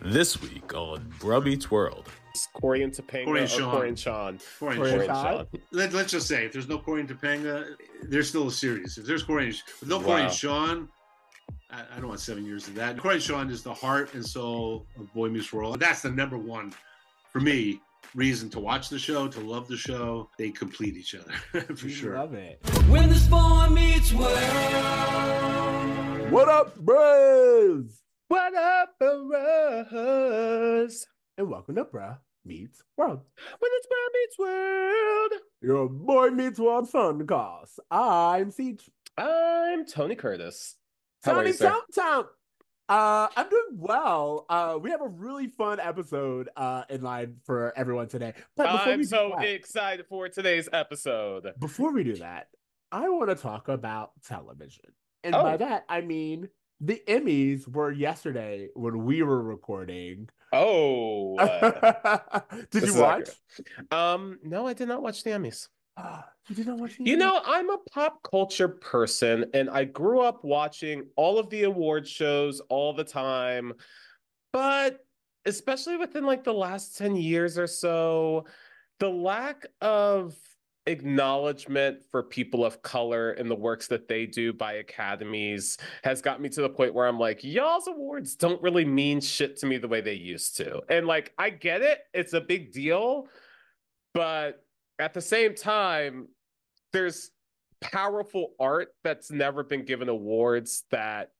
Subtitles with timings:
[0.00, 2.08] This week on Bruh Meets World.
[2.52, 3.70] Cory and Topanga Cory and Shawn.
[3.72, 4.38] Cory and Shawn.
[4.60, 5.34] Cory and Cory and Shawn.
[5.34, 5.46] Shawn.
[5.72, 8.96] Let, let's just say, if there's no Cory and Topanga, there's still a series.
[8.96, 10.88] If there's Cory and with no Cory and Shawn,
[11.70, 12.96] I, I don't want seven years of that.
[12.96, 15.80] Cory and Shawn is the heart and soul of Boy Meets World.
[15.80, 16.72] That's the number one
[17.32, 17.80] for me
[18.14, 20.30] reason to watch the show, to love the show.
[20.38, 21.32] They complete each other
[21.74, 22.14] for We sure.
[22.14, 22.60] Love it.
[22.88, 24.38] When this boy meets world.
[26.30, 28.00] What up, bros?
[28.28, 29.86] What up, bros?
[31.38, 33.20] And welcome to Bruh Meets World.
[33.58, 37.80] When it's Bruh Meets World, your boy meets world fun cause.
[37.90, 38.82] I'm Ceej.
[39.16, 40.76] I'm Tony Curtis.
[41.24, 41.52] How Tony?
[41.54, 42.26] Tom Tom.
[42.88, 44.46] Uh, I'm doing well.
[44.48, 48.34] Uh, we have a really fun episode uh in line for everyone today.
[48.56, 51.52] But before I'm so that- excited for today's episode.
[51.60, 52.48] before we do that,
[52.92, 54.92] I want to talk about television.
[55.24, 55.56] And by Oh.
[55.58, 56.48] that, I mean
[56.80, 60.28] the Emmys were yesterday when we were recording.
[60.52, 63.28] Oh, uh, did you watch?
[63.90, 65.68] um, no, I did not watch the Emmys.
[66.48, 67.18] you did not watch the You Emmys?
[67.18, 72.06] know, I'm a pop culture person, and I grew up watching all of the award
[72.06, 73.74] shows all the time.
[74.52, 75.00] But
[75.44, 78.46] especially within like the last 10 years or so,
[79.00, 80.34] the lack of
[80.88, 86.40] acknowledgement for people of color in the works that they do by academies has got
[86.40, 89.76] me to the point where I'm like, y'all's awards don't really mean shit to me
[89.76, 90.80] the way they used to.
[90.88, 93.28] And like, I get it, it's a big deal,
[94.14, 94.64] but
[94.98, 96.28] at the same time,
[96.94, 97.30] there's
[97.82, 101.32] powerful art that's never been given awards that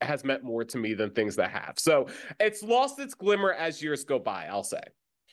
[0.00, 1.74] has meant more to me than things that have.
[1.78, 2.08] So
[2.40, 4.82] it's lost its glimmer as years go by, I'll say.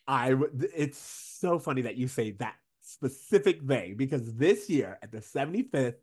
[0.08, 0.36] I
[0.76, 5.96] it's so funny that you say that specific thing because this year at the 75th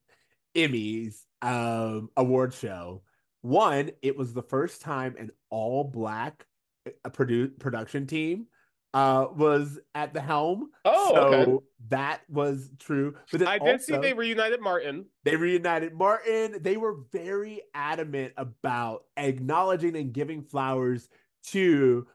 [0.55, 3.03] Emmys um award show,
[3.41, 6.45] one, it was the first time an all black
[6.87, 8.47] uh, produ- production team
[8.95, 10.71] uh was at the helm.
[10.85, 11.65] Oh, so okay.
[11.89, 13.15] that was true.
[13.31, 15.07] But then I did see they reunited Martin.
[15.25, 16.59] they reunited Martin.
[16.61, 21.09] They were very adamant about acknowledging and giving flowers
[21.49, 22.07] to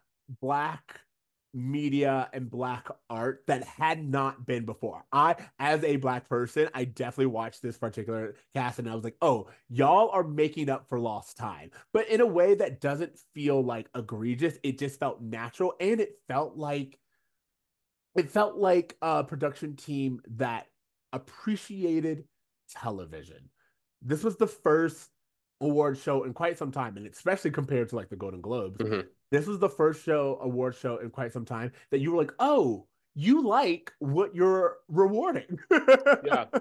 [0.41, 1.01] Black
[1.53, 5.05] media and Black art that had not been before.
[5.11, 9.17] I, as a Black person, I definitely watched this particular cast and I was like,
[9.21, 13.63] oh, y'all are making up for lost time, but in a way that doesn't feel
[13.63, 14.57] like egregious.
[14.63, 16.99] It just felt natural and it felt like
[18.15, 20.67] it felt like a production team that
[21.13, 22.25] appreciated
[22.69, 23.49] television.
[24.01, 25.09] This was the first
[25.61, 28.77] award show in quite some time, and especially compared to like the Golden Globes.
[28.77, 29.07] Mhm.
[29.31, 32.33] This was the first show award show in quite some time that you were like,
[32.39, 35.59] oh, you like what you're rewarding.
[36.23, 36.45] Yeah.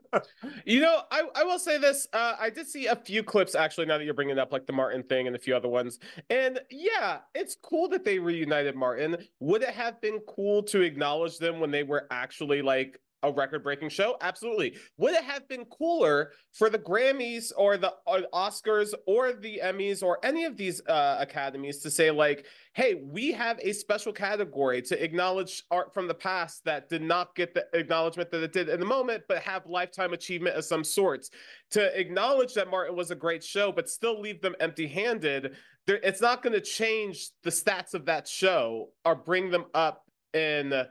[0.65, 2.09] You know, I, I will say this.
[2.13, 4.73] Uh, I did see a few clips actually now that you're bringing up like the
[4.73, 5.99] Martin thing and a few other ones.
[6.31, 9.17] And yeah, it's cool that they reunited Martin.
[9.41, 13.63] Would it have been cool to acknowledge them when they were actually like a record
[13.63, 14.17] breaking show?
[14.21, 14.77] Absolutely.
[14.99, 20.03] Would it have been cooler for the Grammys or the uh, Oscars or the Emmys
[20.03, 24.83] or any of these uh, academies to say, like, hey, we have a special category
[24.83, 28.69] to acknowledge art from the past that did not get the acknowledgement that it did
[28.69, 31.31] in the moment, but have lifetime achievement of some sorts.
[31.73, 35.57] To acknowledge that Martin was a great show, but still leave them empty handed,
[35.89, 40.05] it's not going to change the stats of that show or bring them up
[40.35, 40.87] in.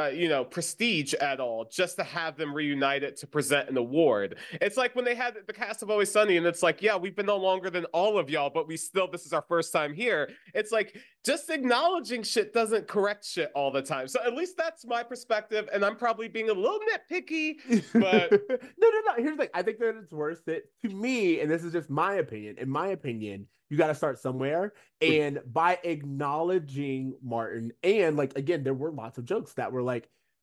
[0.00, 4.36] Uh, you know, prestige at all, just to have them reunited to present an award.
[4.52, 7.14] It's like when they had the cast of Always Sunny, and it's like, yeah, we've
[7.14, 9.92] been no longer than all of y'all, but we still, this is our first time
[9.92, 10.30] here.
[10.54, 14.08] It's like just acknowledging shit doesn't correct shit all the time.
[14.08, 17.56] So at least that's my perspective, and I'm probably being a little nitpicky,
[17.92, 18.30] but
[18.78, 19.14] no, no, no.
[19.16, 19.50] Here's the thing.
[19.52, 22.56] I think that it's worth it to me, and this is just my opinion.
[22.58, 24.72] In my opinion, you got to start somewhere.
[25.00, 29.89] And by acknowledging Martin, and like again, there were lots of jokes that were like,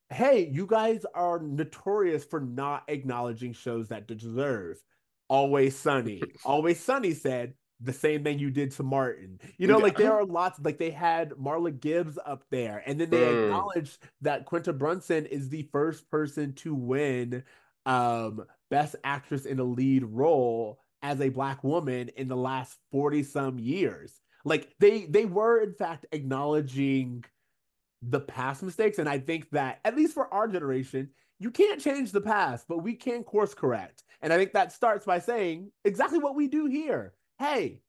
[0.10, 4.82] "Hey, you guys are notorious for not acknowledging shows that deserve."
[5.30, 6.22] Always Sunny.
[6.46, 9.40] Always Sunny said the same thing you did to Martin.
[9.58, 13.10] You know, like there are lots, like they had Marla Gibbs up there, and then
[13.10, 13.44] they Mm.
[13.44, 17.44] acknowledged that Quinta Brunson is the first person to win
[17.86, 23.24] um Best Actress in a Lead Role as a Black woman in the last 40
[23.24, 24.20] some years.
[24.46, 27.24] Like they they were in fact acknowledging
[28.02, 31.10] the past mistakes, and I think that at least for our generation,
[31.40, 34.04] you can't change the past, but we can course correct.
[34.22, 37.14] And I think that starts by saying exactly what we do here.
[37.40, 37.82] Hey,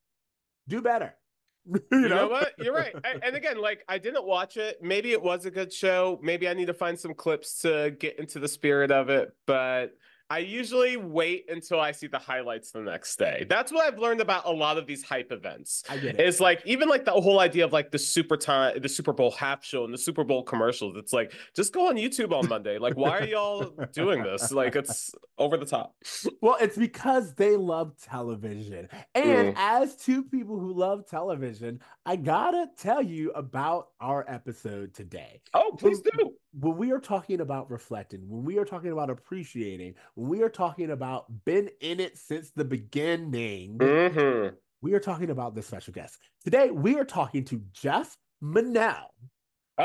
[0.67, 1.15] do better.
[1.65, 2.53] you, You know what?
[2.59, 2.93] You're right.
[3.03, 4.81] A- And again, like I didn't watch it.
[4.81, 6.19] Maybe it was a good show.
[6.21, 9.31] Maybe I need to find some clips to get into the spirit of it.
[9.47, 9.93] But
[10.31, 13.47] I usually wait until I see the highlights the next day.
[13.49, 15.83] That's what I've learned about a lot of these hype events.
[15.89, 16.21] I get it.
[16.21, 19.31] It's like even like the whole idea of like the super time, the Super Bowl
[19.31, 20.97] half show and the Super Bowl commercials.
[20.97, 22.77] It's like just go on YouTube on Monday.
[22.77, 24.51] Like, why are y'all doing this?
[24.51, 25.95] Like, it's over the top.
[26.41, 28.87] Well, it's because they love television.
[29.15, 29.57] And mm.
[29.57, 35.41] as two people who love television, I gotta tell you about our episode today.
[35.53, 36.33] Oh, please do.
[36.59, 40.49] When we are talking about reflecting, when we are talking about appreciating, when we are
[40.49, 44.47] talking about been in it since the beginning, hmm
[44.81, 46.17] we are talking about this special guest.
[46.41, 49.07] Today, we are talking to Jeff Menell,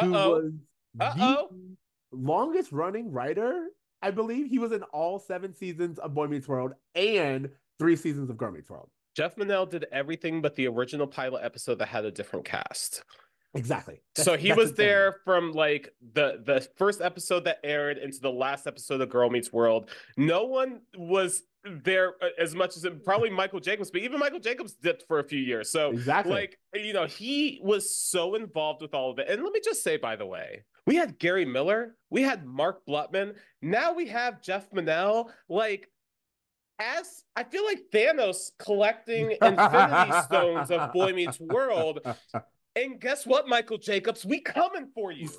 [0.01, 0.53] who was
[1.01, 1.49] Uh-oh.
[1.51, 3.71] the longest running writer.
[4.03, 7.51] I believe he was in all seven seasons of Boy Meets World and
[7.81, 8.89] three seasons of Girl Meets World.
[9.17, 13.03] Jeff Menell did everything but the original pilot episode that had a different cast.
[13.55, 14.03] Exactly.
[14.17, 18.67] so he was there from like the the first episode that aired into the last
[18.67, 19.91] episode of Girl Meets World.
[20.17, 24.75] No one was there uh, as much as probably Michael Jacobs, but even Michael Jacobs
[24.75, 25.71] dipped for a few years.
[25.71, 26.33] So Exactly.
[26.33, 29.29] like you know, he was so involved with all of it.
[29.29, 32.85] And let me just say, by the way, we had Gary Miller, we had Mark
[32.87, 35.31] Blutman, now we have Jeff Menell.
[35.49, 35.89] Like
[36.79, 42.01] as I feel like Thanos collecting Infinity Stones of Boy Meets World.
[42.77, 44.25] And guess what, Michael Jacobs?
[44.25, 45.29] We coming for you.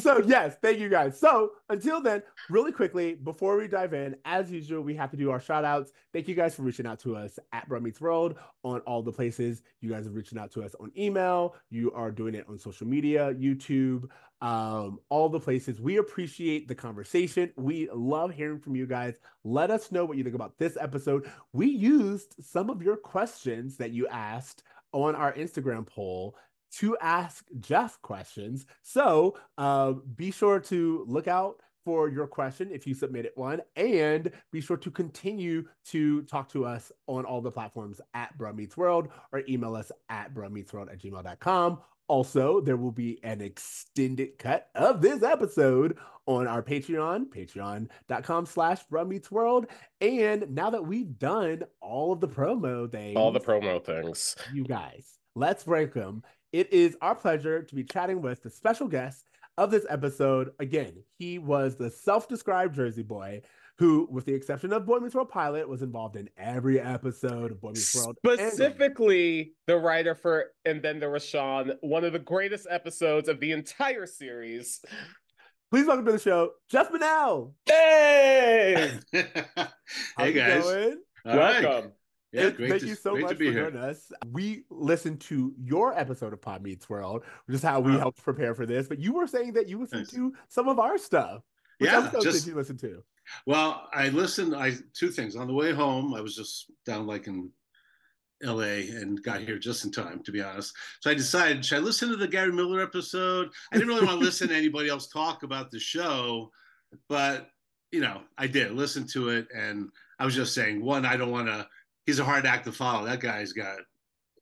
[0.00, 1.20] so yes, thank you guys.
[1.20, 5.30] So until then, really quickly, before we dive in, as usual, we have to do
[5.30, 5.92] our shout outs.
[6.14, 9.12] Thank you guys for reaching out to us at Bruh Meets World on all the
[9.12, 9.62] places.
[9.82, 11.56] You guys are reaching out to us on email.
[11.68, 14.08] You are doing it on social media, YouTube,
[14.40, 15.78] um, all the places.
[15.78, 17.52] We appreciate the conversation.
[17.56, 19.16] We love hearing from you guys.
[19.44, 21.30] Let us know what you think about this episode.
[21.52, 26.36] We used some of your questions that you asked on our Instagram poll
[26.78, 28.66] to ask Jeff questions.
[28.82, 34.30] So uh, be sure to look out for your question if you submitted one, and
[34.52, 38.76] be sure to continue to talk to us on all the platforms at Bruh Meets
[38.76, 41.78] World or email us at bruhmeetsworld at gmail.com.
[42.12, 48.80] Also, there will be an extended cut of this episode on our Patreon, patreon.com slash
[49.06, 49.64] Meets World.
[50.02, 54.36] And now that we've done all of the promo things, All the promo things.
[54.52, 55.08] you guys.
[55.34, 56.22] Let's break them.
[56.52, 59.24] It is our pleasure to be chatting with the special guest
[59.56, 60.50] of this episode.
[60.58, 63.40] Again, he was the self described Jersey boy
[63.82, 67.60] who, with the exception of Boy Meets World Pilot, was involved in every episode of
[67.60, 68.16] Boy Meets World.
[68.22, 73.28] and Specifically, the writer for And Then There Was Shawn, one of the greatest episodes
[73.28, 74.80] of the entire series.
[75.72, 77.54] Please welcome to the show, Jeff Menell.
[77.68, 78.92] Hey!
[79.12, 79.66] How's
[80.18, 80.62] hey it guys.
[80.62, 80.98] going?
[81.26, 81.64] All right.
[81.64, 81.92] Welcome.
[82.32, 83.68] Yeah, It- great Thank to, you so great much for here.
[83.68, 84.12] joining us.
[84.30, 88.54] We listened to your episode of Pod Meets World, which is how we helped prepare
[88.54, 88.86] for this.
[88.86, 90.10] But you were saying that you listened Nice.
[90.12, 91.42] to some of our stuff.
[91.82, 93.02] Which Yeah, just- did you listen to?
[93.46, 94.54] Well, I listened.
[94.54, 96.14] I two things on the way home.
[96.14, 97.50] I was just down like in
[98.42, 98.88] L.A.
[98.88, 100.74] and got here just in time, to be honest.
[101.00, 103.50] So I decided should I listen to the Gary Miller episode?
[103.72, 106.50] I didn't really want to listen to anybody else talk about the show,
[107.08, 107.48] but
[107.92, 111.30] you know, I did listen to it, and I was just saying, one, I don't
[111.30, 111.68] want to.
[112.06, 113.04] He's a hard act to follow.
[113.06, 113.78] That guy's got.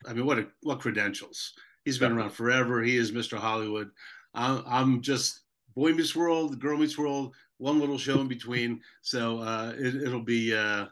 [0.07, 1.53] I mean, what a, what credentials?
[1.85, 2.83] He's been around forever.
[2.83, 3.37] He is Mr.
[3.39, 3.91] Hollywood.
[4.35, 5.41] I'm, I'm just
[5.75, 8.81] Boy Meets World, Girl Meets World, one little show in between.
[9.03, 10.87] So uh, it, it'll be uh,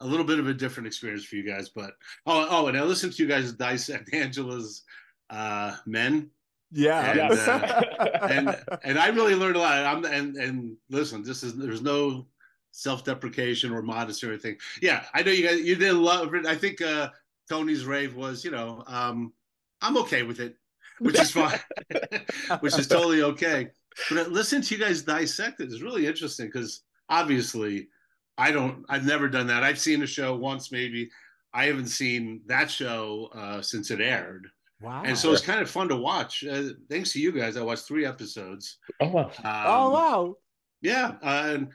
[0.00, 1.68] a little bit of a different experience for you guys.
[1.68, 1.92] But
[2.26, 4.82] oh, oh, and I listened to you guys dissect Angela's
[5.30, 6.30] uh, men,
[6.70, 7.10] Yeah.
[7.10, 7.48] And, Yes.
[8.30, 9.84] and and I really learned a lot.
[9.84, 12.26] I'm and and listen, this is there's no
[12.72, 14.56] self-deprecation or modesty or anything.
[14.82, 16.44] Yeah, I know you guys you did love it.
[16.46, 17.10] I think uh,
[17.48, 19.32] Tony's rave was, you know, um,
[19.80, 20.56] I'm okay with it,
[20.98, 21.60] which is fine,
[22.60, 23.68] which is totally okay.
[24.10, 27.88] But listen to you guys dissect it is really interesting because obviously
[28.36, 29.62] I don't, I've never done that.
[29.62, 31.10] I've seen a show once maybe.
[31.52, 34.48] I haven't seen that show uh, since it aired.
[34.80, 35.04] Wow.
[35.04, 36.44] And so it's kind of fun to watch.
[36.44, 38.78] Uh, thanks to you guys, I watched three episodes.
[39.00, 39.26] Oh wow.
[39.26, 40.36] Um, oh wow.
[40.82, 41.68] Yeah, uh, and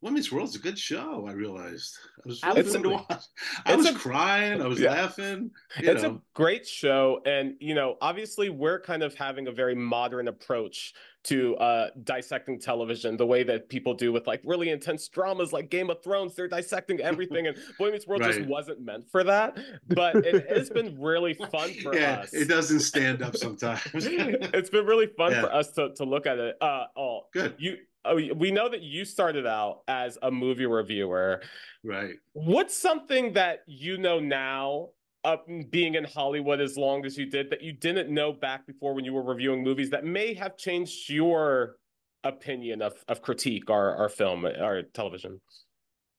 [0.00, 1.26] Women's World's a good show.
[1.26, 3.24] I realized I was really fun to watch.
[3.66, 4.62] I It's was a- crying.
[4.62, 4.92] I was Yeah.
[4.92, 5.50] laughing.
[5.80, 6.10] You it's know.
[6.10, 10.94] a great show and you know obviously we're kind of having a very modern approach
[11.24, 15.68] to uh dissecting television the way that people do with like really intense dramas like
[15.68, 19.58] game of thrones they're dissecting everything and boy meets world just wasn't meant for that
[19.88, 23.80] but it has been really fun for yeah, us it doesn't stand up sometimes.
[23.94, 25.40] it's been really fun Yeah.
[25.42, 27.78] for us to, to look at it uh oh Good, you
[28.14, 31.42] we know that you started out as a movie reviewer
[31.84, 32.14] right?
[32.32, 34.88] What's something that you know now,
[35.24, 35.36] uh,
[35.70, 39.04] being in Hollywood as long as you did, that you didn't know back before when
[39.04, 41.76] you were reviewing movies that may have changed your
[42.24, 45.40] opinion of, of critique or, or film or television?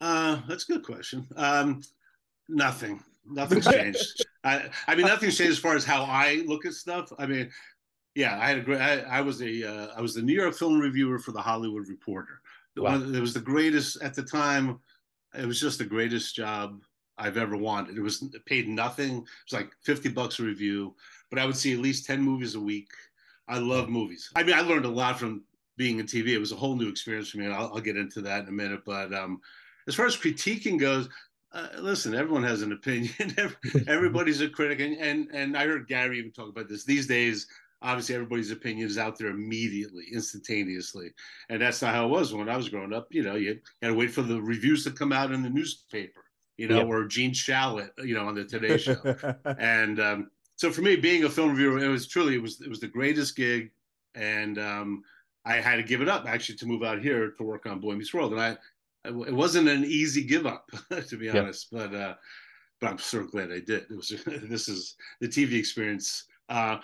[0.02, 1.28] Uh, that's a good question.
[1.36, 1.82] Um,
[2.48, 3.04] nothing.
[3.32, 4.26] Nothing's changed.
[4.44, 7.12] I, I mean, nothing's changed as far as how I look at stuff.
[7.20, 7.52] I mean,
[8.16, 8.82] yeah, I had a great.
[8.82, 9.64] I, I was a.
[9.64, 12.42] Uh, I was the New York Film Reviewer for the Hollywood Reporter.
[12.76, 12.92] Wow.
[13.00, 14.80] One- It was the greatest at the time.
[15.38, 16.82] It was just the greatest job
[17.18, 17.98] I've ever wanted.
[17.98, 19.18] It was it paid nothing.
[19.18, 20.96] It was like fifty bucks a review,
[21.30, 22.90] but I would see at least ten movies a week.
[23.48, 24.30] I love movies.
[24.36, 25.44] I mean, I learned a lot from
[25.78, 26.30] being in TV.
[26.30, 27.46] It was a whole new experience for me.
[27.46, 28.82] and I'll, I'll get into that in a minute.
[28.86, 29.40] But um,
[29.88, 31.10] as far as critiquing goes,
[31.52, 33.14] uh, listen, everyone has an opinion.
[33.88, 36.84] Everybody's a critic, and, and and I heard Gary even talk about this.
[36.86, 37.48] These days,
[37.82, 41.12] obviously, everybody's opinion is out there immediately, instantaneously,
[41.50, 43.08] and that's not how it was when I was growing up.
[43.12, 46.26] You know, you had to wait for the reviews to come out in the newspaper.
[46.58, 46.88] You know, Yep.
[46.88, 48.98] or Gene Shalit, you know, on the Today Show
[49.60, 52.70] and um, so for me being a film reviewer it was truly it was it
[52.70, 53.72] was the greatest gig
[54.16, 55.02] and um,
[55.46, 57.94] i had to give it up actually to move out here to work on boy
[57.96, 58.58] meets world and i
[59.06, 60.70] it wasn't an easy give up
[61.08, 62.14] to be honest but uh
[62.82, 66.78] but i'm so glad i did it was this is the tv experience uh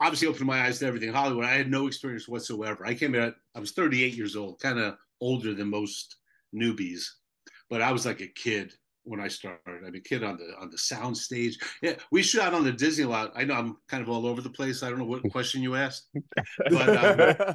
[0.00, 3.14] obviously opened my eyes to everything in hollywood i had no experience whatsoever i came
[3.14, 6.16] out i was 38 years old kind of older than most
[6.54, 7.04] newbies
[7.70, 8.72] but i was like a kid
[9.06, 9.84] when I started.
[9.86, 11.58] I'm a kid on the on the sound stage.
[11.80, 13.32] Yeah, we shot on the Disney lot.
[13.34, 14.82] I know I'm kind of all over the place.
[14.82, 16.08] I don't know what question you asked,
[16.70, 17.54] but um,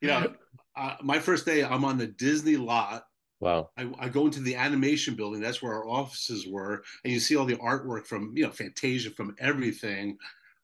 [0.00, 0.32] you know,
[0.76, 3.04] uh, my first day, I'm on the Disney lot.
[3.40, 3.70] Wow.
[3.76, 5.40] I, I go into the animation building.
[5.40, 9.10] That's where our offices were, and you see all the artwork from you know Fantasia,
[9.10, 10.16] from everything.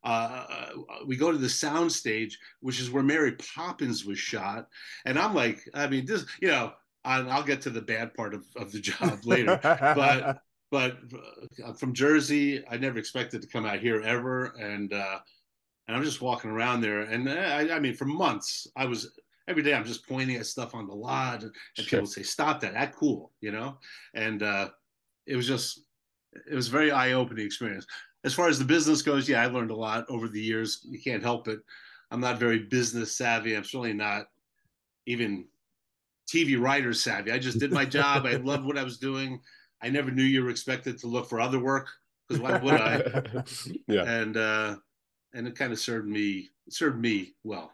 [0.03, 0.69] Uh,
[1.07, 4.69] we go to the sound stage, which is where Mary Poppins was shot,
[5.05, 6.73] and I'm like, I mean, this, you know,
[7.05, 11.67] and I'll get to the bad part of, of the job later but but uh,
[11.69, 12.65] I'm from Jersey.
[12.71, 15.19] I never expected to come out here ever, and uh,
[15.89, 19.13] and I'm just walking around there, and uh, I, I mean, for months, I was
[19.49, 22.01] every day I'm just pointing at stuff on the lot, and, Sure.
[22.01, 22.75] people say, "Stop that!
[22.75, 23.79] That cool," you know,
[24.15, 24.71] and uh,
[25.27, 25.81] it was just
[26.33, 27.87] it was a very eye opening experience.
[28.25, 30.81] As far as the business goes, yeah, I learned a lot over the years.
[30.85, 31.61] You can't help it.
[32.11, 33.55] I'm not very business savvy.
[33.55, 34.27] I'm certainly not
[35.07, 35.47] even
[36.29, 37.33] TV writer savvy.
[37.33, 38.27] I just did my job.
[38.27, 39.41] I loved what I was doing.
[39.83, 41.89] I never knew you were expected to look for other work
[42.29, 43.43] because why would I?
[43.87, 44.05] yeah.
[44.05, 44.77] And uh,
[45.33, 47.73] and it kind of served me served me well.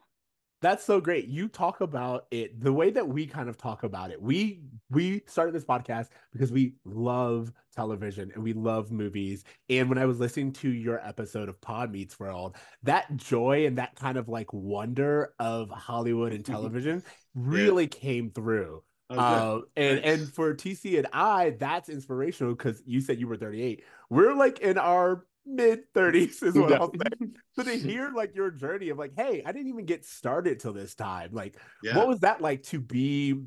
[0.66, 1.28] That's so great.
[1.28, 4.20] You talk about it the way that we kind of talk about it.
[4.20, 9.44] We we started this podcast because we love television and we love movies.
[9.70, 13.78] And when I was listening to your episode of Pod Meets World, that joy and
[13.78, 17.04] that kind of like wonder of Hollywood and television
[17.36, 18.82] really came through.
[19.08, 23.36] Oh, Uh, and and for TC and I, that's inspirational because you said you were
[23.36, 23.84] 38.
[24.10, 26.78] We're like in our mid 30s, is what Yeah.
[26.78, 27.28] I'll say.
[27.52, 30.72] So to hear like your journey of like, hey, I didn't even get started till
[30.72, 31.30] this time.
[31.32, 31.96] Like, yeah.
[31.96, 33.42] what was that like to be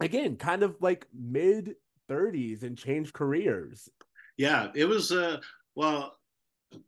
[0.00, 1.74] again kind of like mid
[2.10, 3.88] 30s and change careers?
[4.38, 5.12] yeah, it was.
[5.12, 5.38] Uh,
[5.74, 6.16] well,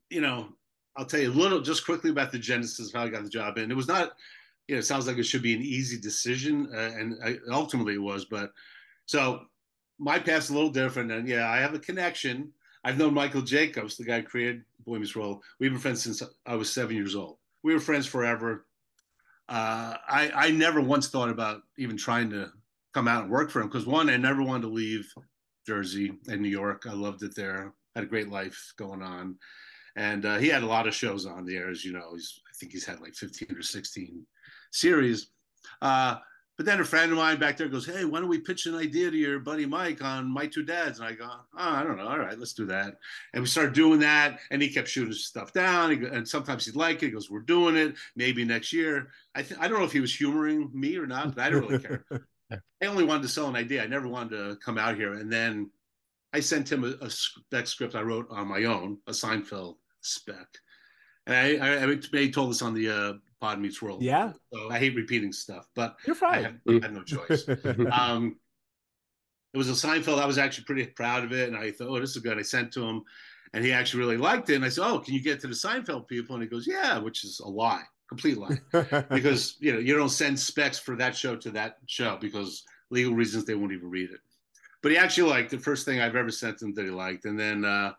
[0.09, 0.49] you know,
[0.97, 3.29] I'll tell you a little just quickly about the genesis of how I got the
[3.29, 3.59] job.
[3.59, 4.13] And it was not,
[4.69, 7.95] you know, it sounds like it should be an easy decision, uh, and I, ultimately
[7.95, 8.25] it was.
[8.25, 8.53] But
[9.07, 9.41] so
[9.99, 12.53] my path's a little different, and yeah, I have a connection.
[12.85, 15.43] I've known Michael Jacobs, the guy who created Boy Meets World.
[15.59, 17.37] We've been friends since I was seven years old.
[17.63, 18.67] We were friends forever.
[19.49, 22.51] Uh, I I never once thought about even trying to
[22.95, 25.13] come out and work for him because one, I never wanted to leave
[25.67, 26.87] Jersey and New York.
[26.89, 27.73] I loved it there.
[27.95, 29.37] Had a great life going on,
[29.97, 32.15] and uh, he had a lot of shows on the air, as you know.
[32.15, 34.25] He's I think he's had like fifteen or sixteen
[34.73, 35.29] series.
[35.83, 36.17] Uh,
[36.61, 38.75] but then a friend of mine back there goes, "Hey, why don't we pitch an
[38.75, 41.97] idea to your buddy Mike on My Two Dads?" And I go, "Oh, I don't
[41.97, 42.07] know.
[42.07, 42.99] All right, let's do that."
[43.33, 46.05] And we started doing that, and he kept shooting stuff down.
[46.05, 47.07] And sometimes he'd like it.
[47.07, 47.97] He goes, "We're doing it.
[48.15, 51.35] Maybe next year." I th- I don't know if he was humoring me or not,
[51.35, 52.05] but I don't really care.
[52.53, 53.83] I only wanted to sell an idea.
[53.83, 55.15] I never wanted to come out here.
[55.15, 55.71] And then
[56.35, 60.47] I sent him a, a spec script I wrote on my own, a Seinfeld spec.
[61.27, 64.03] And I, I, I may told this on the uh, Pod Meets World.
[64.03, 64.33] Yeah.
[64.53, 66.45] So I hate repeating stuff, but You're I fine.
[66.45, 67.49] have, I have no choice.
[67.93, 68.37] um,
[69.53, 70.21] it was a Seinfeld.
[70.21, 72.43] I was actually pretty proud of it, and I thought, "Oh, this is good." I
[72.43, 73.03] sent to him,
[73.53, 74.57] and he actually really liked it.
[74.57, 76.99] And I said, "Oh, can you get to the Seinfeld people?" And he goes, "Yeah,"
[76.99, 78.59] which is a lie, complete lie,
[79.11, 83.15] because you know you don't send specs for that show to that show because legal
[83.15, 84.21] reasons they won't even read it.
[84.83, 87.39] But he actually liked the first thing I've ever sent him that he liked, and
[87.39, 87.93] then uh,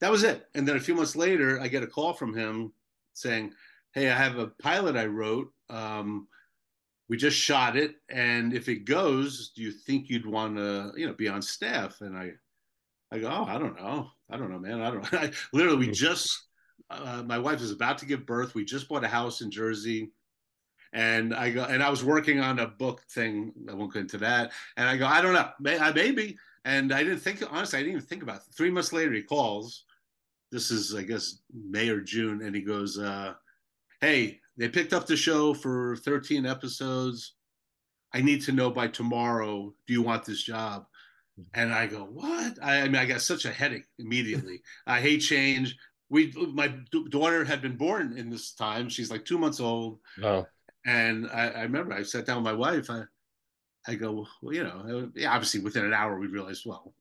[0.00, 0.46] that was it.
[0.54, 2.72] And then a few months later, I get a call from him
[3.12, 3.52] saying,
[3.96, 6.28] "Hey, I have a pilot I wrote." Um,
[7.08, 11.06] we just shot it and if it goes do you think you'd want to you
[11.06, 12.00] know be on staff?
[12.00, 12.32] And i
[13.12, 14.10] i go oh i don't know.
[14.30, 14.82] I don't know man.
[14.82, 16.46] I don't know I, literally we just
[16.88, 18.54] uh, my wife is about to give birth.
[18.54, 20.12] We just bought a house in jersey.
[20.92, 23.52] And i go and i was working on a book thing.
[23.70, 24.52] I won't go into that.
[24.76, 25.50] And i go i don't know.
[25.60, 26.36] May, I, maybe.
[26.64, 28.42] And i didn't think honestly i didn't even think about it.
[28.56, 29.84] Three months later he calls.
[30.50, 33.34] This is i guess may or june and he goes uh
[34.00, 37.34] hey they picked up the show for 13 episodes.
[38.12, 40.86] I need to know by tomorrow, do you want this job?
[41.38, 41.60] Mm-hmm.
[41.60, 42.58] And I go, what?
[42.62, 44.62] I, I mean, I got such a headache immediately.
[44.86, 45.76] I hate change.
[46.08, 46.72] We, my
[47.10, 48.88] daughter had been born in this time.
[48.88, 49.98] She's like two months old.
[50.22, 50.46] Oh,
[50.86, 52.88] And I, I remember I sat down with my wife.
[52.88, 53.02] I,
[53.88, 56.94] I go, well, you know, uh, obviously within an hour we realized, well,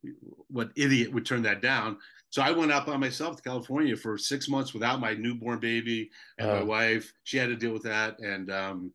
[0.50, 1.98] what idiot would turn that down?
[2.36, 6.12] So I went up by myself to California for six months without my newborn baby
[6.38, 6.65] and my Oh.
[6.65, 7.13] wife.
[7.24, 8.92] She had to deal with that, and um,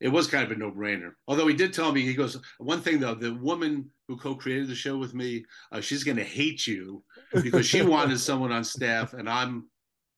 [0.00, 1.12] it was kind of a no-brainer.
[1.26, 4.74] Although he did tell me, he goes, one thing though, the woman who co-created the
[4.74, 9.14] show with me, uh, she's going to hate you because she wanted someone on staff,
[9.14, 9.70] and I'm,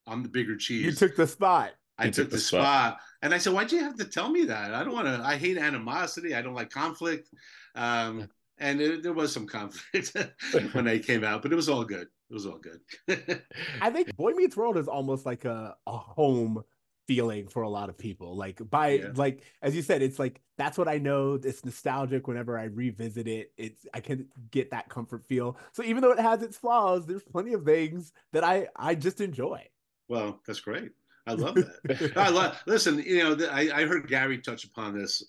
[0.08, 0.84] I'm the bigger cheese.
[0.86, 1.70] you took the spot.
[1.98, 2.62] I took took the the spot.
[2.94, 3.00] spot.
[3.22, 4.74] And I said, why'd you have to tell me that?
[4.74, 6.34] I don't want to, I hate animosity.
[6.34, 7.28] I don't like conflict.
[7.76, 8.28] Um,
[8.64, 10.16] and it, there was some conflict
[10.72, 12.08] when I came out, but it was all good.
[12.30, 12.80] It was all good.
[13.80, 16.62] I think Boy Meets World is almost like a, a home
[17.06, 18.34] feeling for a lot of people.
[18.36, 19.08] Like by Yeah.
[19.14, 21.34] like as you said, it's like that's what I know.
[21.34, 23.52] It's nostalgic whenever I revisit it.
[23.58, 25.58] It's I can get that comfort feel.
[25.72, 29.20] So even though it has its flaws, there's plenty of things that I I just
[29.20, 29.66] enjoy.
[30.08, 30.92] well, that's great.
[31.26, 32.12] I love that.
[32.16, 35.22] I love, listen, you know, I, I heard Gary touch upon this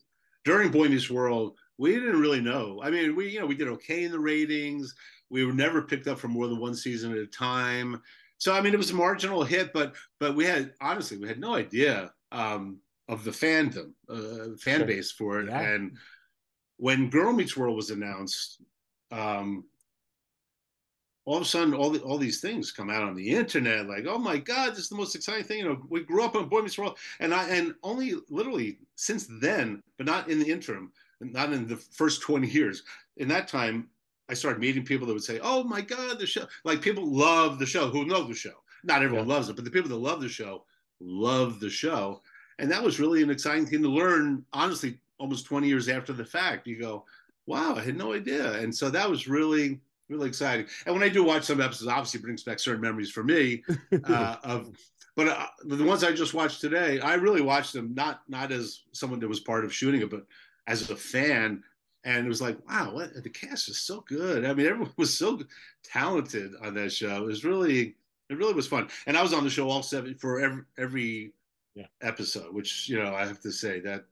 [0.44, 1.58] during Boy Meets World.
[1.78, 2.80] We didn't really know.
[2.84, 4.96] I mean, we, you know, we did okay in the ratings.
[5.30, 8.02] We were never picked up for more than one season at a time.
[8.38, 11.40] So, I mean, it was a marginal hit, but, but we had, honestly, we had
[11.40, 12.78] no idea um,
[13.10, 14.86] of the fandom, uh, fan Sure.
[14.86, 15.48] base for it.
[15.48, 15.62] Yeah.
[15.62, 15.98] And
[16.78, 18.62] when Girl Meets World was announced,
[19.12, 19.66] um,
[21.26, 23.88] all of a sudden, all the, all these things come out on the internet.
[23.88, 25.60] Like, oh my God, this is the most exciting thing.
[25.60, 29.28] You know, we grew up on Boy Meets World, and I and only literally since
[29.42, 32.84] then, but not in the interim, not in the first twenty years.
[33.18, 33.90] In that time,
[34.30, 37.60] I started meeting people that would say, "Oh my God, the show!" Like people love
[37.60, 38.64] the show who know the show.
[38.84, 40.66] Not everyone loves it, but the people that love the show
[41.00, 42.22] love the show,
[42.60, 44.46] and that was really an exciting thing to learn.
[44.54, 47.06] Honestly, almost twenty years after the fact, you go,
[47.46, 50.68] "Wow, I had no idea," and so that was really really exciting.
[50.86, 53.64] And when I do watch some episodes, obviously it brings back certain memories for me
[54.06, 54.70] uh, of.
[55.16, 58.82] But uh, the ones I just watched today, I really watched them not not as
[58.92, 60.26] someone that was part of shooting it, but
[60.68, 61.64] as a fan.
[62.04, 64.46] And it was like, wow, what, the cast is so good.
[64.46, 65.40] I mean, everyone was so
[65.84, 67.16] talented on that show.
[67.24, 67.96] It was really,
[68.30, 68.90] it really was fun.
[69.08, 71.34] And I was on the show all seven for every every
[71.76, 71.88] Yeah.
[72.02, 74.06] episode, which you know I have to say that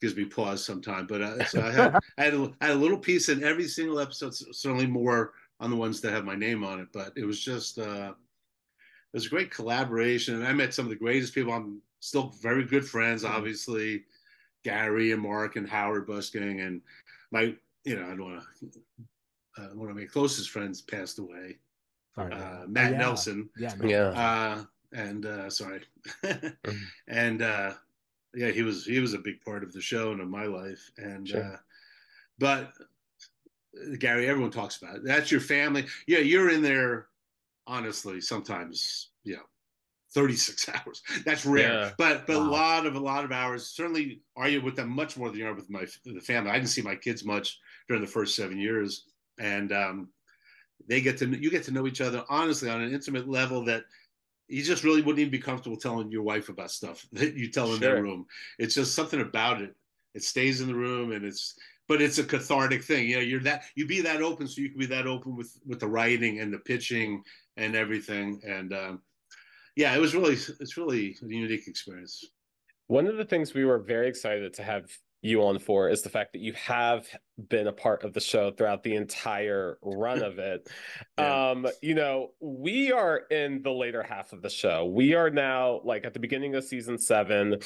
[0.00, 1.08] gives me pause sometimes.
[1.08, 3.68] But uh, so I had I had, a, I had a little piece in every
[3.68, 4.34] single episode.
[4.34, 6.88] Certainly more on the ones that have my name on it.
[6.92, 10.34] But it was just uh, it was a great collaboration.
[10.34, 11.52] And I met some of the greatest people.
[11.52, 14.04] I'm still very good friends, obviously.
[14.64, 16.80] Gary and Mark and Howard Busgang and
[17.30, 19.62] my, you know, I don't want to.
[19.62, 21.58] Uh, one of my closest friends passed away,
[22.16, 22.32] Sorry.
[22.32, 22.98] uh, Matt yeah.
[22.98, 23.74] Nelson Yeah.
[23.78, 23.88] no.
[23.88, 24.08] yeah.
[24.08, 25.82] uh, and uh, sorry,
[27.08, 27.74] and uh,
[28.34, 30.90] yeah, he was he was a big part of the show and of my life,
[30.98, 31.44] and Sure.
[31.44, 31.56] uh,
[32.38, 32.72] but
[33.98, 35.04] Gary, everyone talks about it.
[35.04, 35.86] That's your family.
[36.08, 37.06] Yeah, you're in there.
[37.66, 39.42] Honestly, sometimes you know,
[40.14, 41.02] 36 hours.
[41.24, 41.90] That's rare, Yeah.
[41.98, 43.66] but but a lot of a lot of hours.
[43.66, 46.50] Certainly, are you with them much more than you are with my the family?
[46.50, 49.06] I didn't see my kids much during the first seven years,
[49.38, 50.08] and um,
[50.88, 53.84] they get to you get to know each other honestly on an intimate level that
[54.48, 57.72] you just really wouldn't even be comfortable telling your wife about stuff that you tell
[57.74, 58.26] in their room.
[58.58, 59.74] It's just something about it.
[60.14, 61.54] It stays in the room, and it's
[61.88, 63.08] but it's a cathartic thing.
[63.08, 65.58] You know, you're that you be that open, so you can be that open with
[65.66, 67.22] with the writing and the pitching
[67.56, 68.40] and everything.
[68.46, 69.02] And um,
[69.76, 72.24] yeah, it was really it's really a unique experience.
[72.86, 74.90] One of the things we were very excited to have
[75.24, 77.06] you on for is the fact that you have
[77.48, 80.68] been a part of the show throughout the entire run of it.
[81.18, 81.50] Yeah.
[81.50, 84.84] Um, you know, we are in the later half of the show.
[84.84, 87.58] We are now like at the beginning of season seven.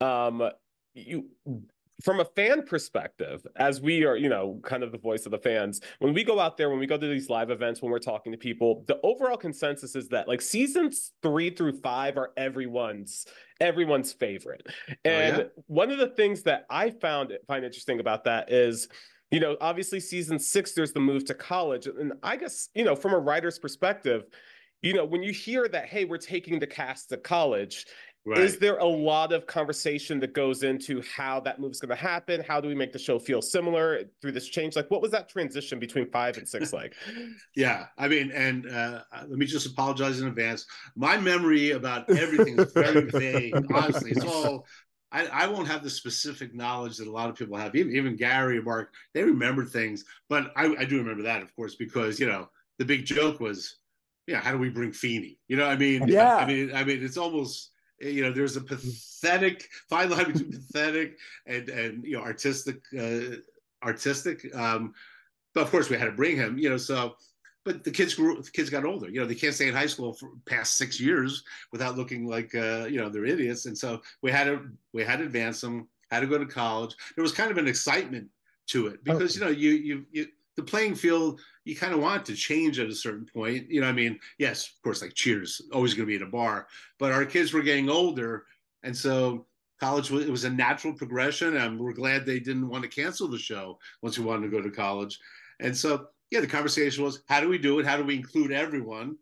[0.00, 0.48] Um,
[0.94, 1.26] you
[2.02, 5.38] from a fan perspective, as we are, you know, kind of the voice of the
[5.38, 7.98] fans, when we go out there, when we go to these live events, when we're
[7.98, 13.26] talking to people, the overall consensus is that like seasons three through five are everyone's
[13.60, 14.66] everyone's favorite.
[14.90, 15.44] Oh, and yeah?
[15.68, 18.88] one of the things that I found find interesting about that is
[19.30, 21.86] you know, obviously season six, there's the move to college.
[21.86, 24.26] And I guess, you know, from a writer's perspective,
[24.80, 27.86] you know, when you hear that, hey, we're taking the cast to college,
[28.26, 28.40] Right.
[28.40, 32.42] is there a lot of conversation that goes into how that move's going to happen?
[32.46, 34.76] How do we make the show feel similar through this change?
[34.76, 36.94] Like, what was that transition between five and six like?
[37.56, 40.66] Yeah, I mean, and uh, let me just apologize in advance.
[40.96, 43.60] My memory about everything is very vague.
[43.72, 44.66] Honestly, it's all.
[45.12, 47.76] I, I won't have the specific knowledge that a lot of people have.
[47.76, 51.54] Even, even Gary and Mark, they remember things, but I, I do remember that, of
[51.54, 53.76] course, because you know the big joke was,
[54.26, 55.38] yeah, how do we bring Feeney?
[55.46, 56.36] You know, I mean, Yeah.
[56.36, 61.18] I mean, I mean, it's almost you know, there's a pathetic fine line between pathetic
[61.46, 63.36] and and you know artistic, uh,
[63.84, 64.54] artistic.
[64.54, 64.94] Um,
[65.54, 66.58] but of course, we had to bring him.
[66.58, 67.16] You know, so
[67.64, 69.86] but the kids grew the kids got older you know they can't stay in high
[69.86, 74.00] school for past six years without looking like uh, you know they're idiots and so
[74.22, 77.32] we had to we had to advance them had to go to college there was
[77.32, 78.28] kind of an excitement
[78.66, 82.24] to it because you know you you you the playing field you kind of want
[82.26, 85.60] to change at a certain point you know i mean yes of course like cheers
[85.72, 86.66] always going to be at a bar
[86.98, 88.46] but our kids were getting older
[88.82, 89.46] and so
[89.80, 93.28] college was, it was a natural progression and we're glad they didn't want to cancel
[93.28, 95.18] the show once we wanted to go to college
[95.60, 97.86] and so yeah, the conversation was how do we do it?
[97.86, 99.16] How do we include everyone,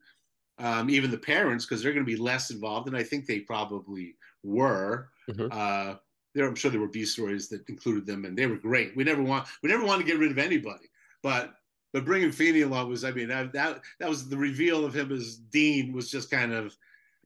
[0.59, 3.41] um, even the parents, because they're going to be less involved, and I think they
[3.41, 5.11] probably were.
[5.31, 5.49] Mhm.
[5.53, 5.99] Uh,
[6.35, 8.97] there, I'm sure there were B stories that included them, and they were great.
[8.97, 10.89] We never want we never want to get rid of anybody,
[11.23, 11.55] but
[11.93, 15.13] but bringing Feeney along was, I mean, that that that was the reveal of him
[15.13, 16.77] as Dean was just kind of,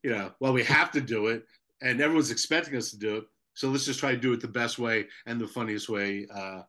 [0.03, 1.45] you know, well, we have to do it,
[1.83, 4.49] and everyone's expecting us to do it, so let's just try to do it the
[4.49, 6.63] best way and the funniest way uh,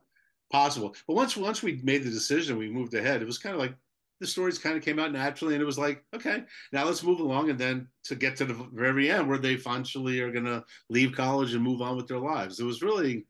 [0.50, 0.94] possible.
[1.06, 3.20] But once once we made the decision, we moved ahead.
[3.20, 3.74] It was kind of like
[4.20, 7.20] the stories kind of came out naturally, and it was like, okay, now let's move
[7.20, 10.64] along, and then to get to the very end where they finally are going to
[10.88, 12.58] leave college and move on with their lives.
[12.58, 13.26] It was really,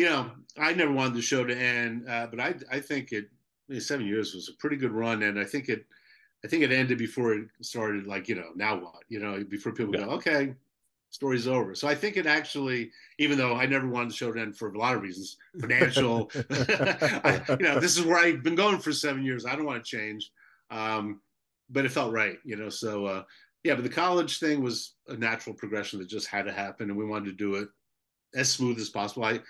[0.00, 3.26] you know, I never wanted the show to end, uh, but I I think it
[3.68, 5.84] I mean, seven years was a pretty good run, and I think it.
[6.42, 8.06] I think it ended before it started.
[8.06, 9.02] Like you know, now what?
[9.10, 10.06] You know, before people Yeah.
[10.06, 10.54] go, okay,
[11.10, 11.74] story's over.
[11.74, 14.72] So I think it actually, even though I never wanted the show to end for
[14.72, 18.92] a lot of reasons, financial, I, you know, this is where I've been going for
[18.92, 19.44] seven years.
[19.44, 20.32] I don't want to change,
[20.70, 21.20] um,
[21.68, 22.70] but it felt right, you know.
[22.70, 23.24] So uh,
[23.64, 26.98] yeah, but the college thing was a natural progression that just had to happen, and
[26.98, 27.68] we wanted to do it
[28.34, 29.24] as smooth as possible.
[29.24, 29.40] I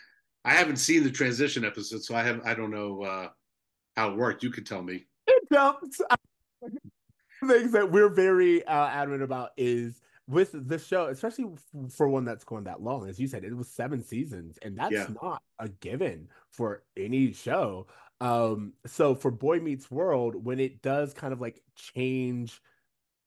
[0.45, 3.29] I haven't seen the transition episode, so I have I don't know uh,
[3.97, 4.43] how it worked.
[4.43, 5.07] You could tell me.
[5.53, 6.01] jumps.
[7.47, 11.47] Things that we're very uh, adamant about is with the show, especially
[11.91, 13.09] for one that's going that long.
[13.09, 15.07] As you said, it was seven seasons, and that's Yeah.
[15.23, 17.87] not a given for any show.
[18.21, 22.61] Um, so for Boy Meets World, when it does kind of like change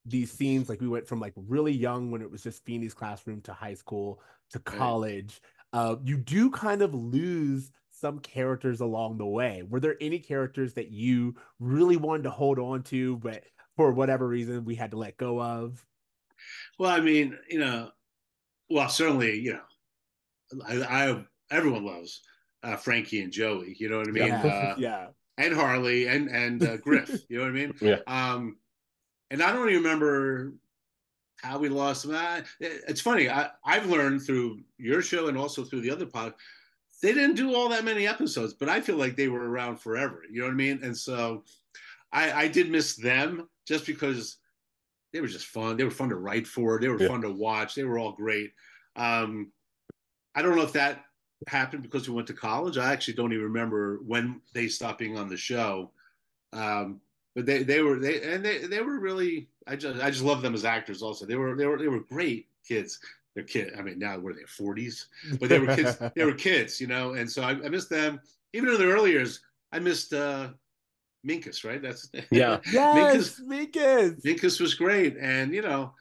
[0.06, 3.42] these scenes, like we went from like really young when it was just Feeney's classroom
[3.42, 4.22] to high school
[4.52, 5.42] to college,
[5.74, 9.64] uh, you do kind of lose some characters along the way.
[9.68, 13.44] Were there any characters that you really wanted to hold on to, but
[13.76, 15.84] for whatever reason we had to let go of?
[16.78, 17.90] Well, I mean, you know,
[18.70, 22.22] well, certainly, you know, I, I everyone loves
[22.64, 23.76] uh, Frankie and Joey.
[23.80, 24.28] You know what I mean?
[24.28, 25.08] yeah, Uh, yeah.
[25.38, 27.10] and Harley and and uh, Griff.
[27.30, 27.74] you know what I mean?
[27.82, 28.00] Yeah.
[28.08, 28.58] Um,
[29.32, 30.54] and I don't even remember
[31.44, 32.16] how we lost them.
[32.16, 33.30] I, it's funny.
[33.30, 36.34] I, I've learned through your show and also through the other pod.
[37.02, 40.24] They didn't do all that many episodes, but I feel like they were around forever.
[40.32, 40.80] You know what I mean?
[40.84, 41.44] And so,
[42.14, 44.38] I, I did miss them just because
[45.12, 45.76] they were just fun.
[45.76, 46.80] They were fun to write for.
[46.80, 47.10] They were Yeah.
[47.10, 47.76] fun to watch.
[47.76, 48.54] They were all great.
[48.96, 49.52] Um,
[50.36, 51.04] I don't know if that
[51.48, 52.78] happened because we went to college.
[52.78, 55.92] I actually don't even remember when they stopped being on the show.
[56.54, 57.02] Um,
[57.36, 60.42] but they they were they and they they were really I just I just love
[60.42, 61.26] them as actors also.
[61.26, 63.00] They were they were they were great kids.
[63.34, 63.74] They're kid.
[63.78, 65.08] I mean now were they forties?
[65.40, 65.98] But they were kids.
[66.16, 67.14] they were kids, you know.
[67.14, 68.20] And so I, I missed them.
[68.54, 69.42] Even in the early years,
[69.72, 70.50] I missed uh
[71.28, 71.82] Minkus, right?
[71.82, 72.60] That's Yeah.
[72.72, 73.42] Yes, Minkus.
[73.42, 75.94] Minkus Minkus was great, and you know,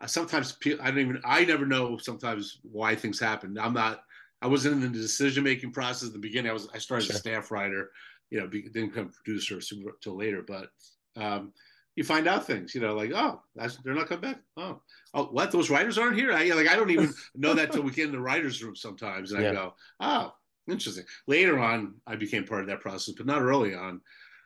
[0.00, 3.58] I sometimes pe- I don't even I never know sometimes why things happen.
[3.58, 4.02] I'm not.
[4.42, 6.50] I wasn't in the decision making process at the beginning.
[6.50, 6.68] I was.
[6.72, 7.90] I started as a staff writer.
[8.30, 9.60] You know, be, didn't become producer
[10.00, 10.42] till later.
[10.46, 10.70] But
[11.16, 11.52] um,
[11.96, 14.40] you find out things, you know, like oh, that's, they're not coming back.
[14.56, 14.80] Oh,
[15.14, 15.50] oh, what?
[15.50, 16.32] Those writers aren't here.
[16.32, 19.32] I like I don't even know that till we get in the writers' room sometimes,
[19.32, 19.50] and Yeah.
[19.50, 20.34] I go, oh,
[20.68, 21.04] interesting.
[21.26, 24.00] Later on, I became part of that process, but not early on.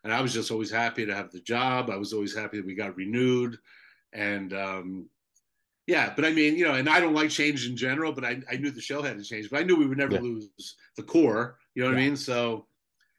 [0.04, 1.90] And I was just always happy to have the job.
[1.90, 3.56] I was always happy that we got renewed,
[4.12, 5.08] and um,
[5.86, 6.12] yeah.
[6.14, 8.56] But I mean, you know, and I don't like change in general, but I, I
[8.56, 9.48] knew the show had to change.
[9.50, 10.20] But I knew we would never Yeah.
[10.20, 10.48] lose
[10.96, 11.58] the core.
[11.74, 12.16] You know what I mean?
[12.16, 12.66] So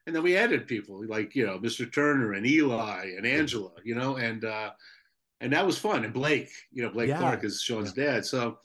[0.07, 1.91] and then we added people like you know Mr.
[1.91, 4.71] Turner and Eli and Angela, you know, and uh,
[5.41, 6.03] and that was fun.
[6.03, 7.17] And Blake, you know, Blake Yeah.
[7.17, 8.25] Clark is Shawn's dad.
[8.25, 8.59] So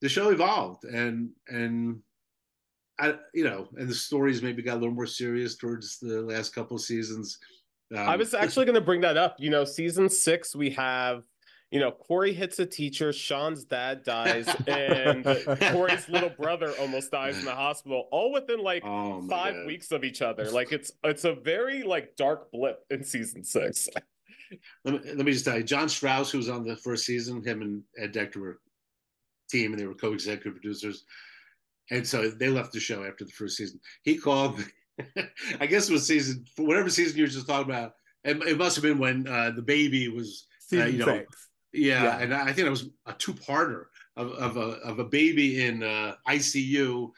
[0.00, 2.00] the show evolved, and and
[2.98, 6.54] I, you know, and the stories maybe got a little more serious towards the last
[6.54, 7.38] couple of seasons.
[7.92, 9.36] Um, I was actually going to bring that up.
[9.38, 11.24] You know, season six, we have,
[11.70, 15.24] you know, Cory hits a teacher, Shawn's dad dies, and
[15.72, 19.66] Cory's little brother almost dies in the hospital, all within like oh my five God.
[19.66, 20.50] weeks of each other.
[20.50, 23.88] Like it's it's a very like dark blip in season six.
[24.82, 27.44] Let me, let me just tell you, John Strauss, who was on the first season,
[27.44, 28.60] him and Ed Decker were
[29.50, 31.04] team, and they were co-executive producers.
[31.90, 33.78] And so they left the show after the first season.
[34.04, 34.64] He called,
[35.60, 37.92] I guess it was season, whatever season you were just talking about.
[38.24, 41.47] It, it must have been when uh, the baby was, Season you know, six.
[41.72, 42.18] Yeah, Yeah.
[42.20, 46.14] And I think it was a two-parter of, of a of a baby in uh,
[46.28, 47.10] ICU,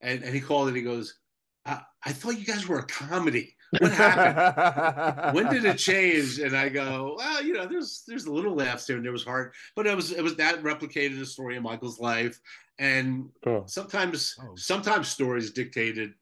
[0.00, 1.18] and and he called and he goes,
[1.66, 3.56] I, I thought you guys were a comedy.
[3.80, 5.34] What happened?
[5.34, 6.38] when did it change?
[6.38, 9.24] And I go, well, you know, there's there's a little laughs there, and there was
[9.24, 12.40] hard, but it was it was that replicated the story of Michael's life,
[12.78, 13.64] and Oh.
[13.66, 14.54] sometimes Oh.
[14.56, 16.14] sometimes stories dictated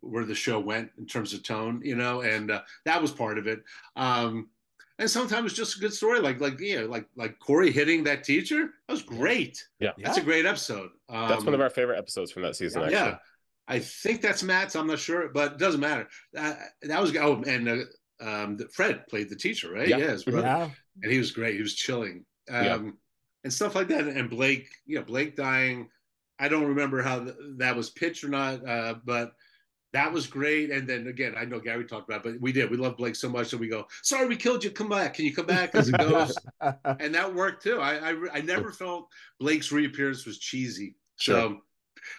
[0.00, 3.36] where the show went in terms of tone, you know, and uh, that was part
[3.38, 3.62] of it.
[3.96, 4.48] Um,
[4.98, 8.24] and sometimes it's just a good story, like like yeah, like like Cory hitting that
[8.24, 8.70] teacher.
[8.86, 9.64] That was great.
[9.80, 9.92] Yeah.
[9.98, 10.90] That's a great episode.
[11.08, 12.82] Um, That's one of our favorite episodes from that season.
[12.82, 12.96] Actually.
[12.96, 13.16] yeah.
[13.70, 14.74] I think that's Matt's.
[14.76, 16.08] I'm not sure, but it doesn't matter.
[16.36, 17.76] Uh, that was oh, and uh,
[18.20, 19.86] um, Fred played the teacher, right?
[19.88, 19.98] Yeah.
[19.98, 20.70] Yeah, his brother, Yeah.
[21.02, 21.54] and he was great.
[21.56, 22.78] He was chilling, um, Yeah.
[23.44, 24.06] and stuff like that.
[24.08, 25.90] And Blake, you know, Blake dying.
[26.38, 29.32] I don't remember how th- that was pitched or not, uh, but
[29.92, 30.70] that was great.
[30.70, 32.70] And then again, I know Gary talked about, it, but we did.
[32.70, 34.70] We love Blake so much that we go, "Sorry, we killed you.
[34.70, 35.14] Come back.
[35.14, 36.36] Can you come back?" As it goes,
[36.84, 37.80] and that worked too.
[37.80, 39.08] I, I I never felt
[39.40, 40.96] Blake's reappearance was cheesy.
[41.18, 41.60] So,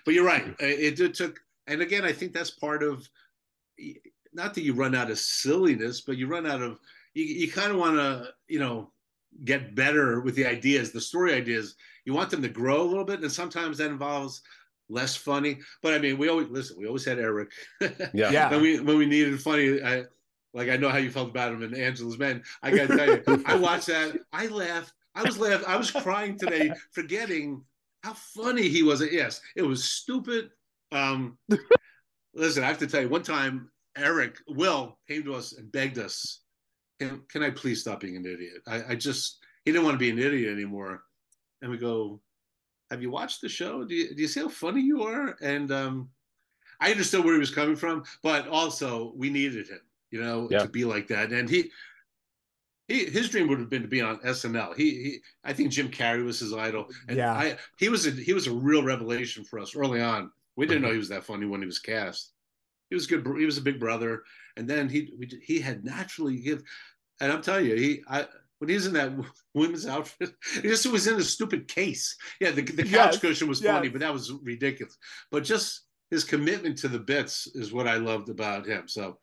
[0.05, 0.55] but you're right.
[0.59, 3.09] It, it took, and again, I think that's part of,
[4.33, 6.79] not that you run out of silliness, but you run out of,
[7.13, 8.91] you, you kind of want to, you know,
[9.45, 11.75] get better with the ideas, the story ideas.
[12.05, 14.41] You want them to grow a little bit, and sometimes that involves
[14.89, 15.59] less funny.
[15.81, 16.77] But I mean, we always listen.
[16.79, 17.51] We always had Eric.
[18.13, 18.31] Yeah.
[18.31, 18.49] Yeah.
[18.49, 19.81] when we when we needed funny.
[19.81, 20.05] I,
[20.53, 22.43] like I know how you felt about him and Angela's Men.
[22.63, 24.17] I got to tell you, I watched that.
[24.33, 24.93] I laughed.
[25.15, 25.67] I was laughing.
[25.67, 27.63] I was crying today, forgetting
[28.03, 29.03] how funny he was.
[29.11, 30.49] Yes, it was stupid.
[30.91, 31.37] Um,
[32.33, 35.99] listen, I have to tell you, one time Eric Will came to us and begged
[35.99, 36.41] us,
[36.99, 39.99] "Can, can I please stop being an idiot?" I, I just he didn't want to
[39.99, 41.03] be an idiot anymore,
[41.61, 42.21] and we go,
[42.91, 43.83] "Have you watched the show?
[43.83, 46.09] Do you, do you see how funny you are?" And um,
[46.79, 50.59] I understood where he was coming from, but also we needed him, you know, Yeah.
[50.63, 51.31] to be like that.
[51.31, 51.71] And he,
[52.87, 54.75] he, his dream would have been to be on SNL.
[54.75, 57.33] He, he I think Jim Carrey was his idol, and Yeah.
[57.33, 60.31] I, he was a he was a real revelation for us early on.
[60.55, 62.31] We didn't know he was that funny when he was cast.
[62.89, 63.25] He was good.
[63.37, 64.23] He was a big brother,
[64.57, 66.63] and then he we, he had naturally give.
[67.21, 68.25] And I'm telling you, he I
[68.59, 69.11] when he's in that
[69.53, 72.15] women's outfit, he just was in a stupid case.
[72.39, 73.73] Yeah, the, the couch Yes, cushion was yes.
[73.73, 74.97] funny, but that was ridiculous.
[75.31, 78.87] But just his commitment to the bits is what I loved about him.
[78.87, 79.17] So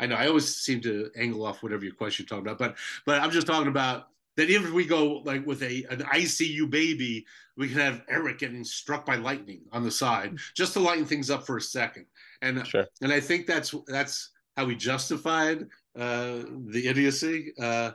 [0.00, 2.76] I know I always seem to angle off whatever your question you're talking about, but
[3.04, 6.70] but I'm just talking about that even if we go like with a an ICU
[6.70, 11.04] baby, we can have Eric getting struck by lightning on the side just to lighten
[11.04, 12.06] things up for a second.
[12.42, 12.86] And Sure.
[13.02, 17.92] and I think that's that's how we justified uh, the idiocy, uh,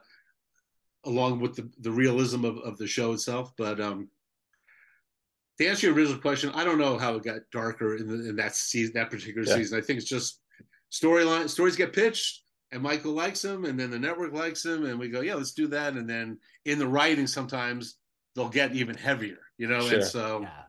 [1.05, 3.53] along with the, the realism of, of the show itself.
[3.57, 4.09] But um,
[5.59, 8.35] to answer your original question, I don't know how it got darker in, the, in
[8.37, 9.55] that season, that particular Yeah.
[9.55, 9.77] season.
[9.77, 10.41] I think it's just
[10.91, 11.49] storyline.
[11.49, 15.09] Stories get pitched, and Michael likes them, and then the network likes them, and we
[15.09, 15.93] go, yeah, let's do that.
[15.93, 17.97] And then in the writing, sometimes
[18.35, 19.81] they'll get even heavier, you know.
[19.81, 19.99] Sure.
[19.99, 20.63] And so Yeah.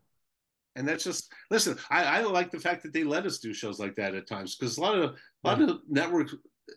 [0.75, 1.77] and that's just listen.
[1.89, 4.55] I, I like the fact that they let us do shows like that at times
[4.55, 6.29] because a lot of a lot of network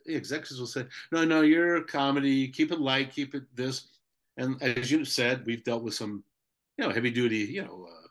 [0.07, 2.49] executives will say, "No, no, you're a comedy.
[2.49, 3.13] Keep it light.
[3.13, 3.89] Keep it this."
[4.37, 6.23] And as you said, we've dealt with some,
[6.77, 8.09] you know, heavy duty, you know, uh,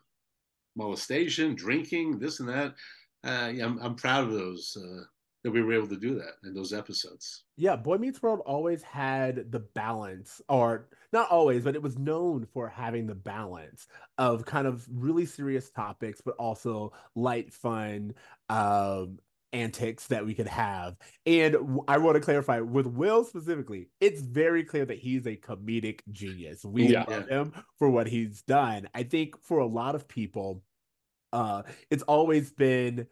[0.76, 2.74] molestation, drinking, this and that.
[3.24, 5.04] Uh, yeah, I'm, I'm proud of those uh,
[5.42, 7.44] that we were able to do that in those episodes.
[7.56, 12.46] Yeah, Boy Meets World always had the balance, or not always, but it was known
[12.52, 13.86] for having the balance
[14.18, 18.14] of kind of really serious topics, but also light fun.
[18.48, 19.18] Um,
[19.52, 20.96] antics that we could have.
[21.26, 21.56] And
[21.88, 26.64] I want to clarify with Will specifically, it's very clear that he's a comedic genius.
[26.64, 27.04] We Yeah.
[27.08, 28.88] love him for what he's done.
[28.94, 30.62] I think for a lot of people,
[31.32, 33.06] uh, it's always been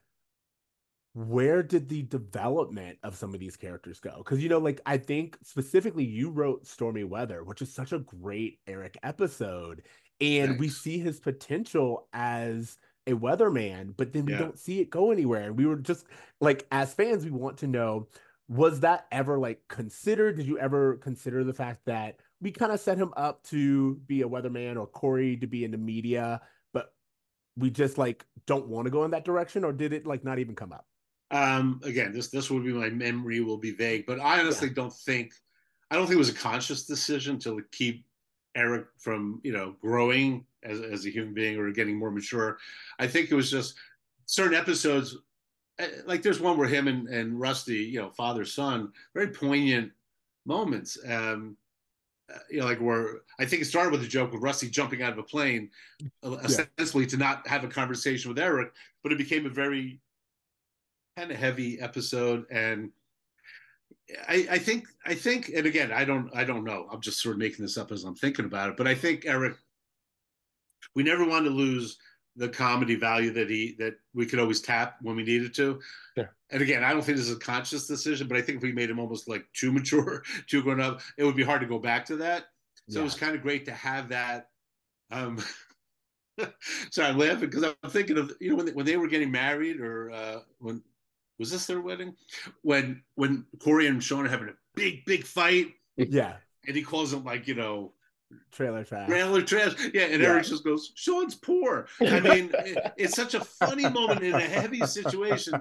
[1.15, 4.19] where did the development of some of these characters go?
[4.19, 8.01] Because you know, like I think specifically you wrote Stormy Weather, which is such a
[8.01, 9.83] great Eric episode,
[10.21, 14.39] and we see his potential as a weatherman, but then we Yeah.
[14.39, 15.43] don't see it go anywhere.
[15.43, 16.07] And we were just
[16.41, 18.09] like, as fans, we want to know
[18.49, 20.37] was that ever like considered?
[20.37, 24.23] Did you ever consider the fact that we kind of set him up to be
[24.23, 26.41] a weatherman or Cory to be in the media,
[26.73, 26.95] but
[27.57, 30.39] we just like don't want to go in that direction, or did it like not
[30.39, 30.87] even come up?
[31.33, 34.93] Um, again, this this would be my memory will be vague, but I honestly don't
[34.93, 35.33] think
[35.91, 38.06] I don't think it was a conscious decision to keep
[38.57, 42.59] Eric from you know growing as as a human being or getting more mature.
[42.99, 43.75] I think it was just
[44.25, 45.17] certain episodes,
[45.79, 49.93] eh, like there's one where him and and Rusty, you know, father son, very poignant
[50.45, 50.99] moments.
[51.07, 51.57] Um,
[52.33, 55.01] uh, you know, like where I think it started with a joke with Rusty jumping
[55.01, 55.71] out of a plane,
[56.25, 60.01] uh, ostensibly to not have a conversation with Eric, but it became a very
[61.17, 62.91] kind of heavy episode and
[64.29, 66.87] I, I think I think and again I don't I don't know.
[66.93, 69.25] I'm just sort of making this up as I'm thinking about it but I think
[69.27, 69.57] Eric
[70.95, 71.99] we never wanted to lose
[72.37, 75.81] the comedy value that he that we could always tap when we needed to.
[76.17, 76.27] Yeah.
[76.51, 78.73] and again I don't think this is a conscious decision but I think if we
[78.73, 81.01] made him almost like too mature too grown up.
[81.19, 82.47] It would be hard to go back to that.
[82.89, 84.51] So it was kind of great to have that
[85.11, 85.43] um
[86.91, 89.31] sorry I'm laughing because I'm thinking of you know when they, when they were getting
[89.31, 90.83] married or uh when
[91.39, 92.15] was this their wedding?
[92.63, 97.11] When when Cory and Shawn are having a big big fight, yeah, and he calls
[97.11, 97.93] them like you know
[98.51, 99.09] trailer trash.
[99.09, 99.75] trailer trash.
[99.95, 100.31] Yeah, and Yeah.
[100.31, 104.41] Eric just goes, "Shawn's poor." I mean, it- it's such a funny moment in a
[104.41, 105.55] heavy situation,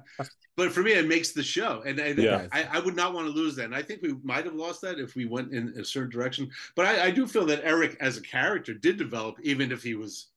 [0.55, 2.47] but for me, it makes the show, and I, Yeah.
[2.51, 3.65] I, I would not want to lose that.
[3.65, 6.49] And I think we might have lost that if we went in a certain direction.
[6.75, 9.93] But I, I do feel that Eric, as a character, did develop, even if he
[9.93, 10.27] was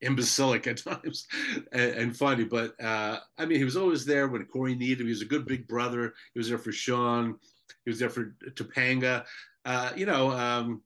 [0.00, 1.26] imbecilic at times
[1.72, 2.44] and, and funny.
[2.44, 5.06] But uh, I mean, he was always there when Cory needed him.
[5.06, 6.14] He was a good big brother.
[6.34, 7.38] He was there for Shawn.
[7.84, 9.24] He was there for Topanga.
[9.64, 10.82] Uh, you know, um,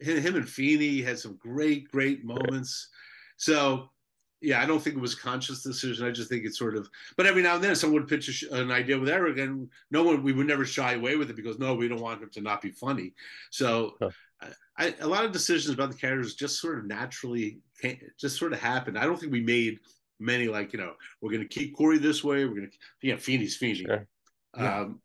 [0.00, 2.88] him, and Feeney had some great, great moments.
[3.36, 3.90] So,
[4.40, 6.06] yeah, I don't think it was conscious decision.
[6.06, 6.88] I just think it's sort of.
[7.16, 10.02] But every now and then, someone would pitch a an idea with Eric, and no
[10.02, 12.40] one we would never shy away with it because no, we don't want him to
[12.40, 13.14] not be funny.
[13.50, 13.94] So.
[14.00, 14.10] Huh.
[14.78, 18.52] I, a lot of decisions about the characters just sort of naturally came, just sort
[18.52, 18.98] of happened.
[18.98, 19.78] I don't think we made
[20.18, 22.44] many like you know we're going to keep Cory this way.
[22.44, 24.06] We're going to yeah Feeney's Feeney, Sure.
[24.56, 24.80] Yeah.
[24.80, 25.00] um,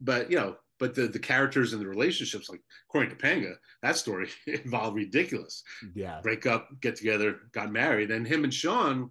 [0.00, 3.96] but you know but the the characters and the relationships like Cory and Topanga that
[3.96, 5.62] story involved ridiculous
[5.94, 9.10] Yeah, break up get together got married and him and Shawn.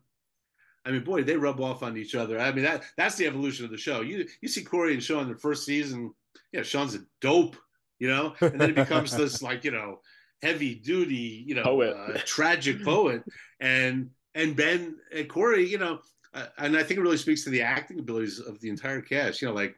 [0.86, 2.40] I mean, boy, they rub off on each other.
[2.40, 4.02] I mean, that that's the evolution of the show.
[4.02, 6.14] You you see Cory and Shawn in the first season.
[6.52, 7.58] Yeah, Shawn's a dope,
[8.00, 10.00] you know, and then it becomes this like you know
[10.42, 11.96] heavy duty, you know, Poet.
[11.96, 13.24] uh, tragic poet,
[13.60, 16.00] and and Ben and Cory, you know,
[16.34, 19.42] uh, and I think it really speaks to the acting abilities of the entire cast.
[19.42, 19.76] You know, like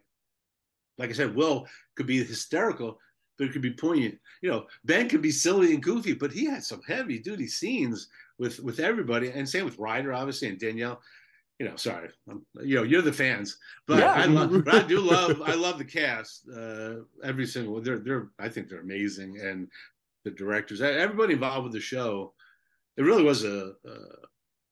[0.97, 2.99] like I said, Will could be hysterical,
[3.37, 4.19] but it could be poignant.
[4.41, 8.07] You know, Ben could be silly and goofy, but he had some heavy duty scenes
[8.37, 11.01] with with everybody, and same with Rider, obviously, and Danielle.
[11.61, 14.13] You know, sorry, I'm, you know, you're the fans, but Yeah.
[14.13, 16.49] I love, but I do love, I love the cast.
[16.49, 19.67] Uh, every single, they're they're, I think they're amazing, and
[20.25, 22.33] the directors, everybody involved with the show.
[22.97, 23.95] It really was a, a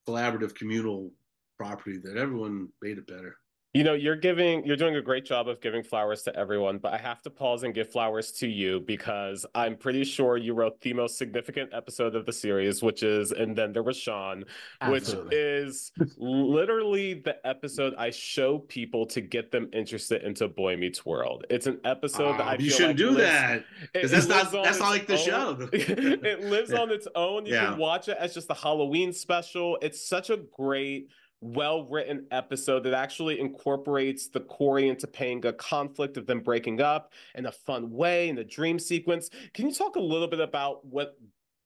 [0.08, 1.12] collaborative, communal
[1.58, 3.38] property that everyone made it better.
[3.71, 6.91] You know, you're giving, you're doing a great job of giving flowers to everyone, but
[6.91, 10.82] I have to pause and give flowers to you because I'm pretty sure you wrote
[10.82, 14.45] the most significant episode of the series, which is, and then there was Shawn,
[14.82, 15.23] Absolutely.
[15.25, 21.05] which is literally the episode I show people to get them interested into Boy Meets
[21.05, 21.45] World.
[21.51, 24.79] It's an episode that I you shouldn't like do lives- that because that's not that's
[24.79, 25.19] not like the own.
[25.60, 25.69] show.
[25.73, 27.45] it lives on its own.
[27.45, 27.65] You Yeah.
[27.69, 29.77] can watch it as just a Halloween special.
[29.84, 31.10] It's such a great,
[31.41, 37.13] well written episode that actually incorporates the Cory and Topanga conflict of them breaking up
[37.36, 39.30] in a fun way in the dream sequence.
[39.54, 41.17] Can you talk a little bit about what?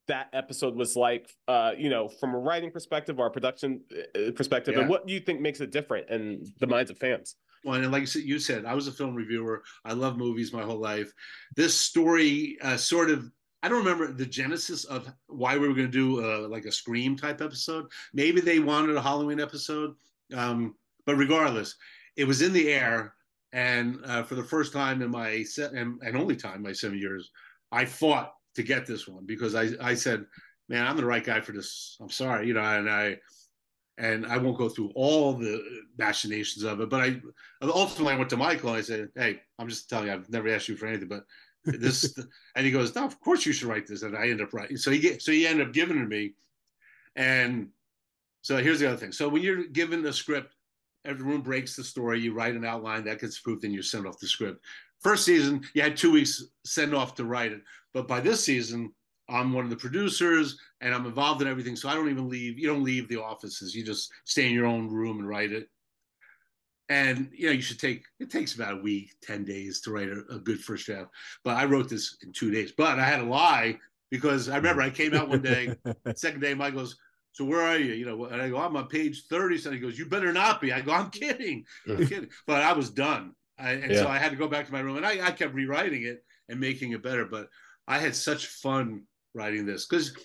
[0.09, 4.31] That episode was like, uh, you know, from a writing perspective or a production uh,
[4.31, 7.37] perspective, and what do you think makes it different in the minds of fans?
[7.63, 9.63] Well, and like you said- you said, I was a film reviewer.
[9.85, 11.09] I love movies my whole life.
[11.55, 13.31] This story uh, sort of,
[13.63, 16.71] I don't remember the genesis of why we were going to do uh, like a
[16.71, 17.85] Scream type episode.
[18.13, 19.95] Maybe they wanted a Halloween episode.
[20.33, 21.75] Um, but regardless,
[22.17, 23.13] it was in the air.
[23.53, 26.99] And uh, for the first time in my, se- and, and only time, my seven
[26.99, 27.31] years,
[27.71, 30.25] I fought to get this one because I, I said,
[30.67, 31.97] man, I'm the right guy for this.
[32.01, 33.17] I'm sorry, you know, and I,
[33.97, 35.63] and I won't go through all the
[35.97, 36.89] machinations of it.
[36.89, 37.21] But I
[37.61, 40.49] ultimately I went to Michael and I said, "Hey, I'm just telling you, I've never
[40.49, 41.25] asked you for anything, but
[41.65, 42.17] this."
[42.55, 44.77] and he goes, "No, of course you should write this." And I end up writing.
[44.77, 46.33] So he get, so he ended up giving it to me,
[47.15, 47.69] and
[48.41, 49.11] so here's the other thing.
[49.11, 50.55] So when you're given a script,
[51.05, 52.19] everyone breaks the story.
[52.19, 54.63] You write an outline that gets approved, and you send off the script.
[55.01, 57.61] First season, you had two weeks send off to write it,
[57.93, 58.93] but by this season,
[59.29, 61.75] I'm one of the producers and I'm involved in everything.
[61.75, 62.59] So I don't even leave.
[62.59, 63.75] You don't leave the offices.
[63.75, 65.69] You just stay in your own room and write it.
[66.93, 70.09] And you know, you should take it takes about a week, 10 days to write
[70.09, 71.09] a, a good first draft.
[71.43, 72.71] But I wrote this in two days.
[72.77, 73.79] But I had to lie
[74.11, 75.75] because I remember I came out one day,
[76.15, 76.95] second day, Mike goes,
[77.31, 77.93] so where are you?
[77.93, 79.57] You know, and I go, I'm on page 30.
[79.57, 80.71] So he goes, you better not be.
[80.71, 81.65] I go, I'm kidding.
[81.89, 82.29] I'm kidding.
[82.45, 83.33] But I was done.
[83.57, 84.03] I, and yeah.
[84.03, 86.23] so I had to go back to my room and I, I kept rewriting it
[86.47, 87.25] and making it better.
[87.25, 87.49] But
[87.87, 90.15] I had such fun writing this because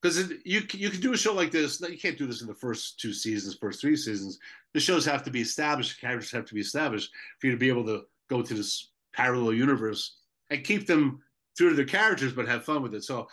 [0.00, 1.80] because you you can do a show like this.
[1.80, 4.38] You can't do this in the first two seasons, first three seasons.
[4.74, 6.00] The shows have to be established.
[6.00, 8.90] the Characters have to be established for you to be able to go to this
[9.12, 10.16] parallel universe
[10.50, 11.20] and keep them
[11.56, 13.04] true to their characters, but have fun with it.
[13.04, 13.28] So,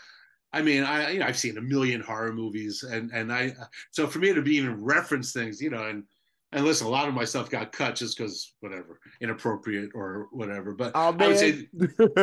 [0.53, 3.53] I mean, I you know I've seen a million horror movies, and and I
[3.91, 6.03] so for me to be even reference things, you know, and
[6.51, 10.73] and listen, a lot of my stuff got cut just because whatever inappropriate or whatever.
[10.73, 11.67] But oh, I would say,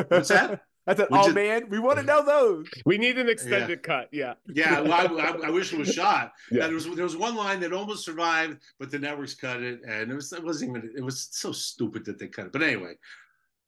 [0.09, 0.63] what's that?
[0.87, 2.67] That's an oh man, we want to know those.
[2.85, 3.97] We need an extended yeah.
[3.97, 4.09] cut.
[4.13, 4.35] Yeah.
[4.53, 4.81] Yeah.
[4.81, 6.33] Well, I, I, I, wish it was shot.
[6.51, 6.67] Yeah.
[6.67, 10.11] There was there was one line that almost survived, but the networks cut it, and
[10.11, 12.53] it was it wasn't even it was so stupid that they cut it.
[12.53, 12.95] But anyway,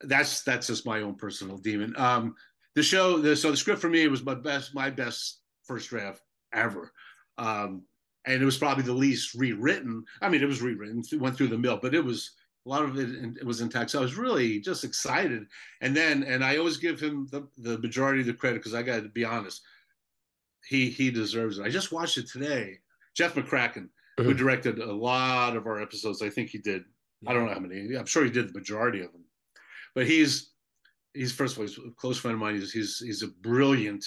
[0.03, 1.95] that's that's just my own personal demon.
[1.97, 2.35] Um,
[2.75, 6.21] the show, the, so the script for me was my best my best first draft
[6.53, 6.93] ever.
[7.39, 7.83] Um,
[8.27, 10.05] and it was probably the least rewritten.
[10.21, 12.33] I mean, it was rewritten, went through the mill, but it was
[12.67, 13.91] a lot of it, it was intact.
[13.91, 15.47] So I was really just excited.
[15.81, 18.83] And then, and I always give him the, the majority of the credit because I
[18.83, 19.63] got to be honest,
[20.69, 21.65] he he deserves it.
[21.65, 22.79] I just watched it today.
[23.15, 24.25] Jeff McCracken, mm-hmm.
[24.25, 26.85] who directed a lot of our episodes, I think he did.
[27.23, 27.31] Yeah.
[27.31, 27.95] I don't know how many.
[27.95, 29.25] I'm sure he did the majority of them.
[29.95, 30.51] But he's
[31.15, 32.57] he's first of all he's a close friend of mine.
[32.57, 34.05] He's he's he's a brilliant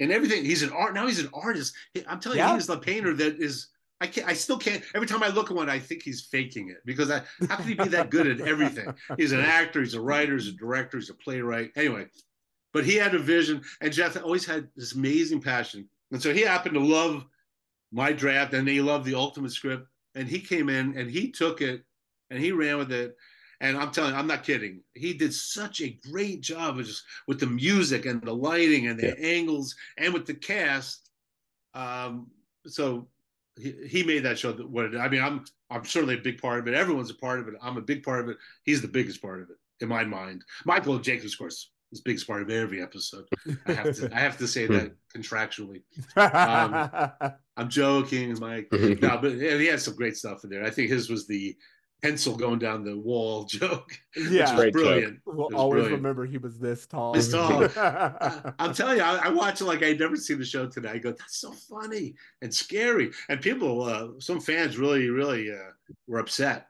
[0.00, 0.44] and everything.
[0.44, 1.06] He's an art now.
[1.06, 1.74] He's an artist.
[2.08, 2.50] I'm telling yeah.
[2.50, 3.68] you, he's the painter that is
[4.00, 4.26] I can't.
[4.26, 4.82] I still can't.
[4.94, 7.66] Every time I look at one, I think he's faking it because I how can
[7.66, 8.94] he be that good at everything?
[9.16, 9.80] He's an actor.
[9.80, 10.34] He's a writer.
[10.34, 10.98] He's a director.
[10.98, 11.72] He's a playwright.
[11.76, 12.06] Anyway,
[12.72, 16.40] but he had a vision, and Jeff always had this amazing passion, and so he
[16.40, 17.26] happened to love
[17.92, 21.60] my draft, and he loved the ultimate script, and he came in and he took
[21.60, 21.82] it
[22.30, 23.16] and he ran with it.
[23.62, 24.80] And I'm telling you, I'm not kidding.
[24.94, 28.98] He did such a great job of just with the music and the lighting and
[28.98, 29.26] the yeah.
[29.26, 31.10] angles and with the cast.
[31.74, 32.28] Um,
[32.66, 33.08] so
[33.60, 36.60] he, he made that show what it, I mean I'm I'm certainly a big part
[36.60, 36.74] of it.
[36.74, 37.54] Everyone's a part of it.
[37.62, 38.36] I'm a big part of it.
[38.64, 40.44] He's the biggest part of it in my mind.
[40.64, 43.24] Michael Jacobs, of course, is the biggest part of every episode.
[43.66, 45.82] I have to I have to say that contractually.
[46.16, 48.68] Um, I'm joking, Mike.
[48.72, 50.64] no, but he had some great stuff in there.
[50.64, 51.56] I think his was the
[52.02, 53.92] pencil going down the wall joke.
[54.16, 55.20] Yeah, was brilliant.
[55.24, 56.02] We'll always brilliant.
[56.02, 57.12] remember he was this tall.
[57.12, 57.68] This tall.
[58.58, 60.90] I'm telling you, I, I watch it like I'd never seen the show today.
[60.90, 63.10] I go, that's so funny and scary.
[63.28, 65.70] And people, uh, some fans really, really uh,
[66.06, 66.66] were upset.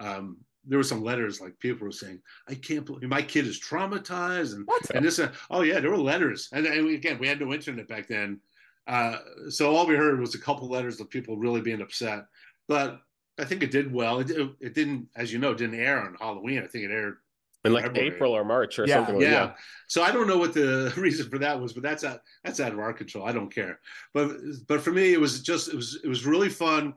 [0.00, 3.60] Um, there were some letters like people were saying, "I can't believe my kid is
[3.60, 4.90] traumatized," and what?
[4.94, 5.18] and this.
[5.18, 8.40] Uh, oh yeah, there were letters, and, and again, we had no internet back then,
[8.86, 9.18] uh,
[9.48, 12.26] so all we heard was a couple letters of people really being upset.
[12.68, 13.00] But
[13.38, 14.20] I think it did well.
[14.20, 14.30] It,
[14.60, 16.58] it, didn't, as you know, didn't air on Halloween.
[16.58, 17.16] I think it aired
[17.64, 18.14] in like February.
[18.14, 19.20] April or March or yeah, something.
[19.20, 19.30] Yeah.
[19.30, 19.52] yeah.
[19.86, 22.72] So I don't know what the reason for that was, but that's out that's out
[22.72, 23.24] of our control.
[23.24, 23.80] I don't care.
[24.12, 24.32] But
[24.68, 26.94] but for me, it was just it was it was really fun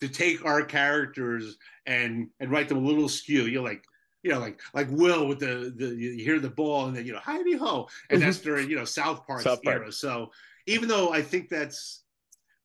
[0.00, 1.56] to take our characters
[1.86, 3.42] and and write them a little skew.
[3.42, 3.84] You're like
[4.22, 7.12] you know, like like Will with the the you hear the ball and then you
[7.12, 9.76] know Heidi ho, and that's during you know South Park South Park.
[9.76, 9.92] era.
[9.92, 10.30] So
[10.66, 12.04] even though I think that's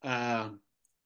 [0.03, 0.49] uh,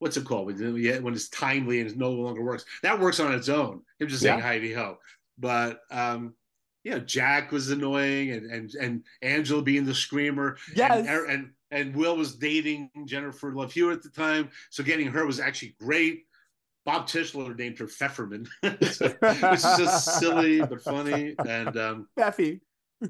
[0.04, 2.66] what's it called when, when it's timely and it no longer works.
[2.84, 3.82] That works on its own.
[4.00, 4.44] Him just saying yeah.
[4.44, 4.98] Heidi ho.
[5.40, 6.34] But um,
[6.84, 10.58] you know, Jack was annoying and and and Angela being the screamer.
[10.76, 11.08] Yes.
[11.08, 14.50] And, and and Will was dating Jennifer Love Hewitt at the time.
[14.70, 16.26] So getting her was actually great.
[16.86, 21.34] Bob Tischler named her Fefferman, which is just silly but funny.
[21.48, 22.60] And um, Peffy.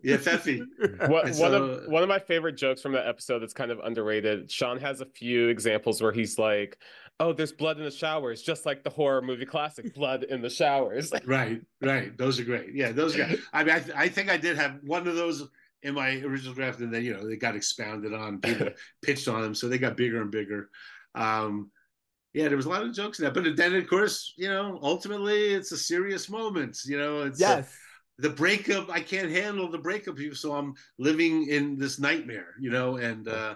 [0.01, 0.65] Yeah, Feffy.
[1.07, 3.79] What, so, one of one of my favorite jokes from that episode that's kind of
[3.79, 4.51] underrated.
[4.51, 6.77] Shawn has a few examples where he's like,
[7.19, 10.49] "Oh, there's blood in the showers," just like the horror movie classic, "Blood in the
[10.49, 12.17] Showers." right, right.
[12.17, 12.73] Those are great.
[12.73, 13.37] Yeah, those guys.
[13.53, 15.47] I mean, I, I think I did have one of those
[15.83, 18.39] in my original draft, and then you know they got expounded on.
[18.39, 18.69] People
[19.03, 20.69] pitched on them, so they got bigger and bigger.
[21.15, 21.71] Um,
[22.33, 24.79] yeah, there was a lot of jokes in that, but then of course, you know,
[24.81, 26.79] ultimately it's a serious moment.
[26.85, 27.65] You know, it's yes.
[27.65, 27.77] Uh,
[28.19, 32.69] the breakup i can't handle the breakup you so i'm living in this nightmare you
[32.69, 33.55] know and uh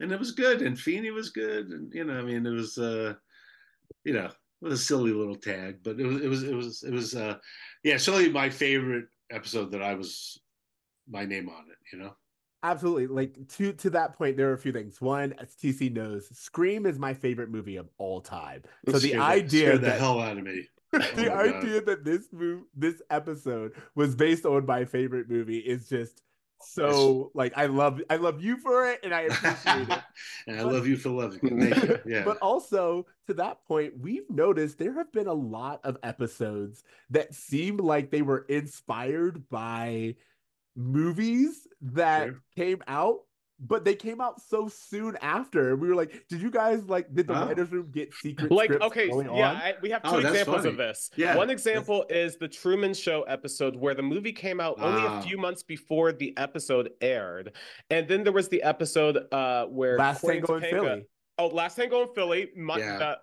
[0.00, 2.78] and it was good, and Feeney was good, and you know, I mean, it was,
[2.78, 3.14] uh,
[4.04, 6.82] you know, it was a silly little tag, but it was, it was, it was,
[6.84, 7.36] it was, uh,
[7.82, 10.40] yeah, certainly my favorite episode that I was
[11.08, 12.14] my name on it, you know.
[12.64, 13.06] Absolutely.
[13.06, 15.00] Like to to that point, there are a few things.
[15.00, 18.62] One, as TC knows, Scream is my favorite movie of all time.
[18.90, 20.66] So the idea scared the that hell out of me.
[20.92, 21.54] the Oh my God.
[21.56, 26.22] idea that this move this episode was based on my favorite movie is just
[26.60, 30.02] so like I love I love you for it and I appreciate it.
[30.48, 32.02] and I But- love you for loving it.
[32.06, 32.24] Yeah.
[32.24, 37.34] But also to that point, we've noticed there have been a lot of episodes that
[37.34, 40.16] seem like they were inspired by
[40.74, 42.42] movies that Sure.
[42.56, 43.20] came out,
[43.60, 45.74] but they came out so soon after.
[45.76, 47.46] We were like, did you guys like did the Oh.
[47.46, 49.50] writers room get secret like scripts okay yeah?
[49.52, 50.68] I, we have two Oh, examples funny.
[50.70, 51.36] of this Yeah.
[51.36, 55.18] one example is the truman show episode where the movie came out only Ah.
[55.18, 57.52] a few months before the episode aired
[57.90, 61.06] and then there was the episode uh where Last Cory Tango in Philly.
[61.38, 63.14] oh last tango in philly Mon- Yeah.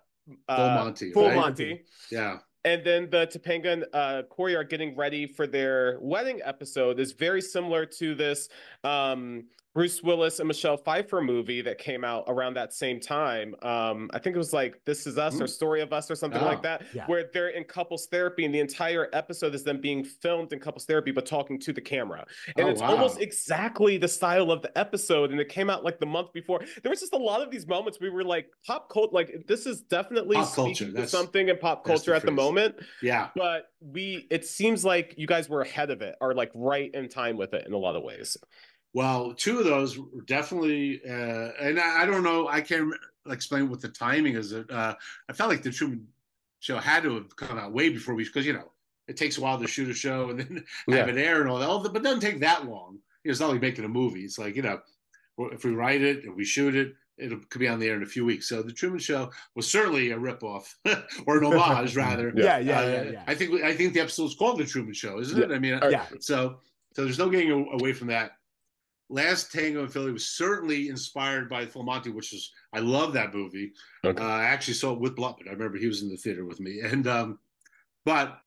[0.48, 1.12] uh, Full Monty.
[1.12, 1.36] Full right?
[1.36, 1.82] Monty.
[2.10, 2.38] Yeah.
[2.64, 7.12] and then the Topanga and uh, Cory are getting ready for their wedding episode is
[7.12, 8.48] very similar to this
[8.82, 9.44] um,
[9.76, 13.54] Bruce Willis and Michelle Pfeiffer movie that came out around that same time.
[13.60, 15.50] Um, I think it was like This Is Us or Mm.
[15.50, 17.04] Story of Us or something Oh, like that, yeah.
[17.08, 20.86] where they're in couples therapy and the entire episode is them being filmed in couples
[20.86, 22.24] therapy but talking to the camera.
[22.56, 25.30] And Oh, it's almost exactly the style of the episode.
[25.30, 26.62] And it came out like the month before.
[26.82, 29.66] There was just a lot of these moments we were like, pop culture, like this
[29.66, 32.36] is definitely Pop culture, to something in pop the culture at the phrase.
[32.36, 33.28] moment Yeah.
[33.36, 37.10] but we it seems like you guys were ahead of it or like right in
[37.10, 38.38] time with it in a lot of ways
[38.96, 42.94] Well, two of those were definitely, uh, and I, I don't know, I can't
[43.28, 44.54] explain what the timing is.
[44.54, 44.94] Uh,
[45.28, 46.06] I felt like the Truman
[46.60, 48.72] Show had to have come out way before we, because you know
[49.06, 51.14] it takes a while to shoot a show and then have Yeah.
[51.14, 52.98] it air and all that, all that, but it doesn't take that long.
[53.22, 54.24] It's not like making a movie.
[54.24, 54.80] It's like you know,
[55.52, 58.02] if we write it and we shoot it, it could be on the air in
[58.02, 58.48] a few weeks.
[58.48, 60.72] So the Truman Show was certainly a ripoff
[61.26, 62.32] or an homage, rather.
[62.34, 63.22] Yeah, yeah, Uh, yeah, yeah.
[63.26, 65.54] I think I think the episode's called the Truman Show, isn't it?
[65.54, 66.06] I mean, yeah.
[66.20, 66.60] so
[66.94, 68.30] so there's no getting away from that.
[69.08, 73.34] Last Tango in Philly was certainly inspired by Full Monty, which is I love that
[73.34, 73.72] movie.
[74.04, 74.20] Okay.
[74.20, 75.48] Uh, I actually saw it with Blutman.
[75.48, 77.38] I remember he was in the theater with me, and um,
[78.04, 78.38] but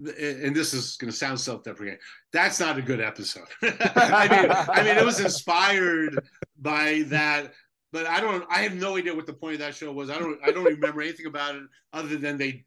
[0.00, 1.98] and this is going to sound self-deprecating.
[2.32, 3.48] That's not a good episode.
[3.62, 6.20] I mean, I mean, it was inspired
[6.58, 7.52] by that,
[7.90, 8.44] but I don't.
[8.50, 10.10] I have no idea what the point of that show was.
[10.10, 10.38] I don't.
[10.44, 11.62] I don't remember anything about it
[11.92, 12.64] other than they.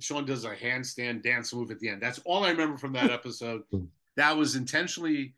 [0.00, 2.02] Shawn does a handstand dance move at the end.
[2.02, 3.62] That's all I remember from that episode.
[4.16, 5.34] that was intentionally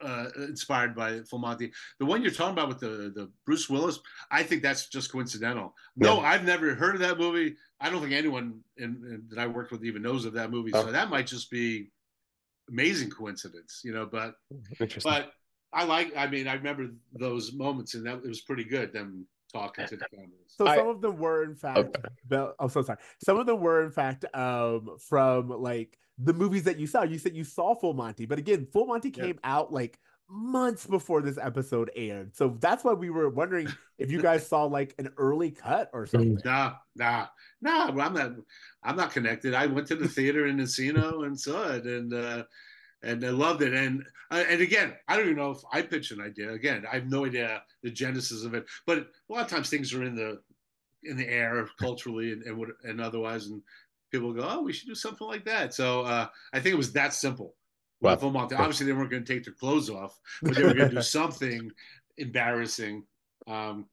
[0.00, 1.72] uh, inspired by Full Monty.
[1.98, 3.98] The one you're talking about with the the Bruce Willis,
[4.30, 5.74] I think that's just coincidental.
[5.96, 7.56] No, I've never heard of that movie.
[7.80, 10.70] I don't think anyone in, in, that I worked with even knows of that movie.
[10.72, 10.92] So Oh.
[10.92, 11.90] that might just be
[12.68, 14.06] amazing coincidence, you know.
[14.06, 14.34] But
[15.02, 15.32] but
[15.72, 16.12] I like.
[16.16, 18.92] I mean, I remember those moments, and that it was pretty good.
[18.92, 20.30] Them talking to the cameras.
[20.48, 22.02] So I- some of them were in fact Okay.
[22.26, 22.98] Bel- I'm so sorry.
[23.24, 27.02] Some of them were in fact um from like the movies that you saw.
[27.02, 29.24] You said you saw Full Monty, but again, Full Monty Yeah.
[29.24, 29.98] came out like
[30.28, 32.34] months before this episode aired.
[32.34, 36.06] So that's why we were wondering if you guys saw like an early cut or
[36.06, 36.38] something.
[36.44, 37.26] Nah, nah,
[37.60, 37.92] nah.
[37.92, 38.32] well, I'm not.
[38.82, 39.54] I'm not connected.
[39.54, 42.44] I went to the theater in Encino and saw it, and uh,
[43.02, 43.74] and I loved it.
[43.74, 46.52] And uh, and again, I don't even know if I pitched an idea.
[46.52, 48.66] Again, I have no idea the genesis of it.
[48.86, 50.40] But a lot of times things are in the
[51.04, 53.62] in the air culturally and and, what, and otherwise, and
[54.16, 56.92] people go, "Oh, we should do something like that." So uh, I think it was
[56.92, 57.54] that simple.
[58.00, 58.12] Wow.
[58.12, 58.54] With Full Monty.
[58.54, 61.02] Obviously, they weren't going to take their clothes off, but they were going to do
[61.02, 61.70] something
[62.18, 63.04] embarrassing.
[63.46, 63.86] Um,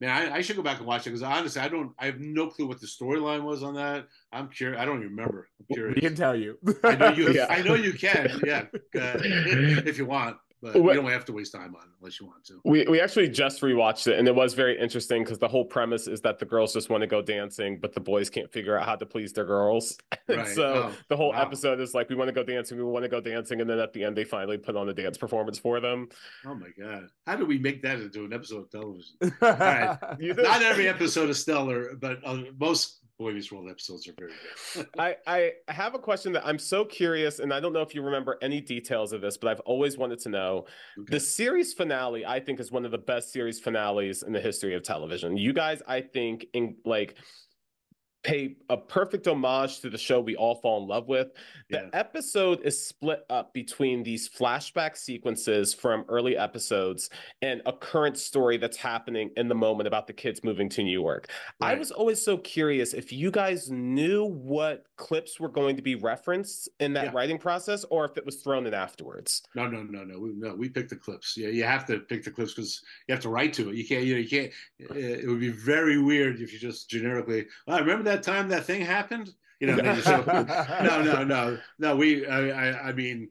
[0.00, 1.92] Man, I, I should go back and watch it because honestly, I don't.
[1.98, 4.06] I have no clue what the storyline was on that.
[4.30, 4.78] I'm curious.
[4.78, 5.48] I don't even remember.
[5.58, 5.94] I'm curious.
[5.94, 6.58] We can tell you.
[6.84, 7.28] I know you.
[7.32, 7.46] Yeah.
[7.48, 8.40] I know you can.
[8.44, 11.88] Yeah, uh, if you want, but you What- don't have to waste time on it
[12.00, 12.60] unless you want to.
[12.64, 16.06] we we actually just rewatched it and it was very interesting because the whole premise
[16.06, 18.86] is that the girls just want to go dancing but the boys can't figure out
[18.86, 19.96] how to please their girls
[20.28, 20.48] Right.
[20.48, 21.42] so Oh, the whole wow.
[21.42, 23.78] episode is like we want to go dancing we want to go dancing and then
[23.78, 26.08] at the end they finally put on a dance performance for them
[26.44, 29.14] Oh my god, how do we make that into an episode of television?
[29.40, 29.98] right.
[30.20, 34.32] Not every episode is stellar, but uh, most Boy Meets World episodes are very
[34.74, 34.86] good.
[34.98, 38.02] I, I have a question that I'm so curious, and I don't know if you
[38.02, 40.66] remember any details of this, but I've always wanted to know.
[40.98, 41.12] Okay.
[41.12, 44.74] The series finale, I think, is one of the best series finales in the history
[44.74, 45.36] of television.
[45.36, 47.16] You guys, I think, in like
[48.26, 51.28] pay a perfect homage to the show we all fall in love with.
[51.70, 51.90] The Yeah.
[51.92, 57.08] episode is split up between these flashback sequences from early episodes
[57.40, 60.90] and a current story that's happening in the moment about the kids moving to New
[60.90, 61.28] York.
[61.60, 65.94] I was always so curious if you guys knew what clips were going to be
[65.94, 67.12] referenced in that Yeah.
[67.12, 69.42] writing process or if it was thrown in afterwards.
[69.54, 70.18] No, no, no, no.
[70.18, 71.36] We, no, we pick the clips.
[71.36, 73.76] Yeah, you have to pick the clips because you have to write to it.
[73.76, 74.52] You can't, you know, you can't.
[74.96, 77.46] It would be very weird if you just generically.
[77.68, 79.32] I remember that time that thing happened.
[79.60, 81.96] You know, no, no, no, no.
[81.96, 83.30] We, I, I, I mean,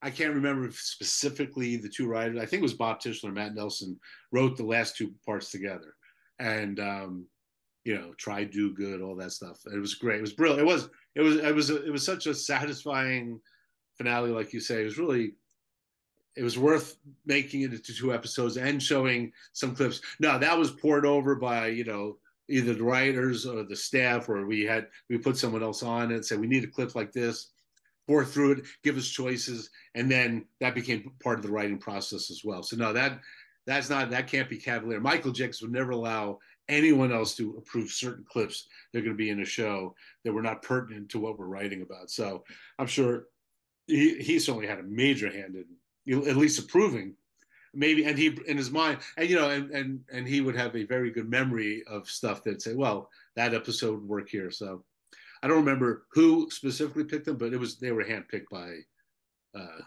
[0.00, 2.38] I can't remember specifically the two writers.
[2.38, 3.98] I think it was Bob Tischler, Matt Nelson
[4.32, 5.94] wrote the last two parts together,
[6.38, 7.26] and um,
[7.84, 9.60] you know, try, do good, all that stuff.
[9.72, 10.18] It was great.
[10.18, 10.60] It was brilliant.
[10.60, 13.40] It was, it was, it was, it was such a satisfying
[13.96, 14.82] finale, like you say.
[14.82, 15.32] It was really,
[16.36, 16.96] it was worth
[17.26, 20.00] making it into two episodes and showing some clips.
[20.20, 22.18] No, that was poured over by you know
[22.48, 26.24] either the writers or the staff, or we had we put someone else on and
[26.24, 27.50] said we need a clip like this.
[28.06, 32.30] Pour through it, give us choices, and then that became part of the writing process
[32.30, 32.62] as well.
[32.62, 33.20] So no, that
[33.66, 34.98] that's not that can't be cavalier.
[34.98, 36.38] Michael Jacobs would never allow
[36.68, 39.94] anyone else to approve certain clips they're going to be in a show
[40.24, 42.10] that were not pertinent to what we're writing about.
[42.10, 42.44] So
[42.78, 43.24] I'm sure
[43.86, 47.14] he, he certainly had a major hand in at least approving
[47.74, 50.74] maybe and he in his mind and you know and and and he would have
[50.76, 54.82] a very good memory of stuff that say well that episode would work here so
[55.42, 58.74] i don't remember who specifically picked them but it was they were handpicked by
[59.58, 59.80] uh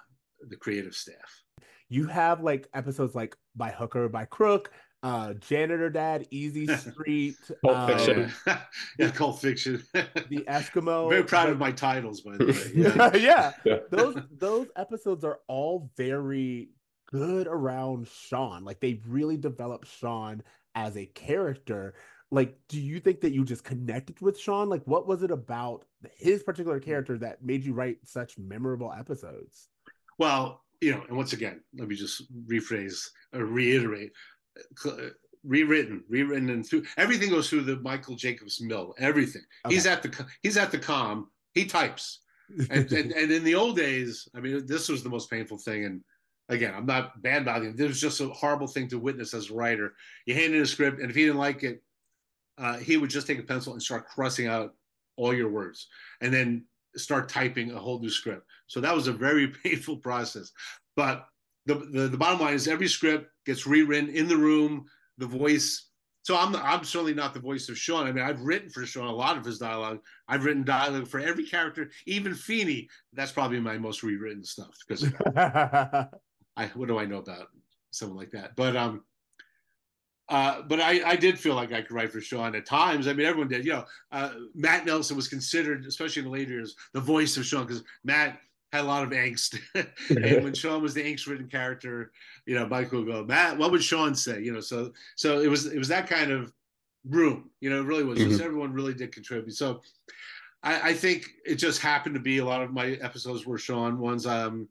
[0.49, 1.43] the creative staff
[1.89, 4.71] you have like episodes like by hooker by crook
[5.03, 8.32] uh janitor dad easy street Pulp um, Fiction.
[8.47, 8.61] yeah,
[8.99, 13.15] yeah cult fiction the eskimo very proud like- of my titles by the way yeah.
[13.15, 13.51] yeah.
[13.65, 13.77] Yeah.
[13.89, 16.69] Those those episodes are all very
[17.12, 18.64] good around Shawn.
[18.64, 20.43] Like they really developed Shawn
[20.76, 21.95] as a character.
[22.32, 24.70] Like, do you think that you just connected with Shawn?
[24.70, 25.86] Like, what was it about
[26.16, 29.68] his particular character that made you write such memorable episodes?
[30.18, 34.14] Well, you know, and once again, let me just rephrase or reiterate.
[34.86, 35.09] Uh,
[35.43, 38.93] rewritten, rewritten, and through everything goes through the Michael Jacobs mill.
[38.97, 39.41] Everything.
[39.68, 41.30] He's at the he's at the com.
[41.53, 42.22] He types,
[42.70, 45.86] and, and and in the old days, I mean, this was the most painful thing.
[45.86, 46.01] And
[46.52, 47.76] again, I'm not bad him.
[47.76, 49.93] This was just a horrible thing to witness as a writer.
[50.26, 51.82] You hand in a script, and if he didn't like it,
[52.58, 54.76] uh, he would just take a pencil and start crossing out
[55.16, 55.88] all your words,
[56.20, 58.45] and then start typing a whole new script.
[58.68, 60.52] So that was a very painful process.
[60.95, 61.26] But
[61.66, 64.86] the, the, the bottom line is every script gets rewritten in the room.
[65.18, 65.88] The voice.
[66.24, 68.08] So I'm I'm certainly not the voice of Shawn.
[68.08, 69.99] I mean, I've written for Shawn a lot of his dialogue.
[70.28, 72.89] I've written dialogue for every character, even Feeney.
[73.14, 75.12] That's probably my most rewritten stuff because
[76.58, 77.47] I what do I know about
[77.91, 78.56] someone like that?
[78.56, 79.04] But um,
[80.30, 83.08] uh, but I I did feel like I could write for Shawn at times.
[83.08, 83.66] I mean, everyone did.
[83.66, 87.45] You know, uh, Matt Nelson was considered, especially in the later years, the voice of
[87.45, 88.39] Shawn because Matt
[88.72, 92.14] had a lot of angst, and when Shawn was the angst-ridden character,
[92.45, 94.41] you know, Michael would go, Matt, what would Shawn say?
[94.41, 96.54] You know, so so it was it was that kind of
[97.06, 97.49] room.
[97.60, 98.20] You know, it really was.
[98.20, 99.54] Just everyone really did contribute.
[99.54, 99.82] So.
[100.64, 103.97] I, I think it just happened to be a lot of my episodes were Shawn
[103.97, 104.28] ones.
[104.28, 104.68] Um,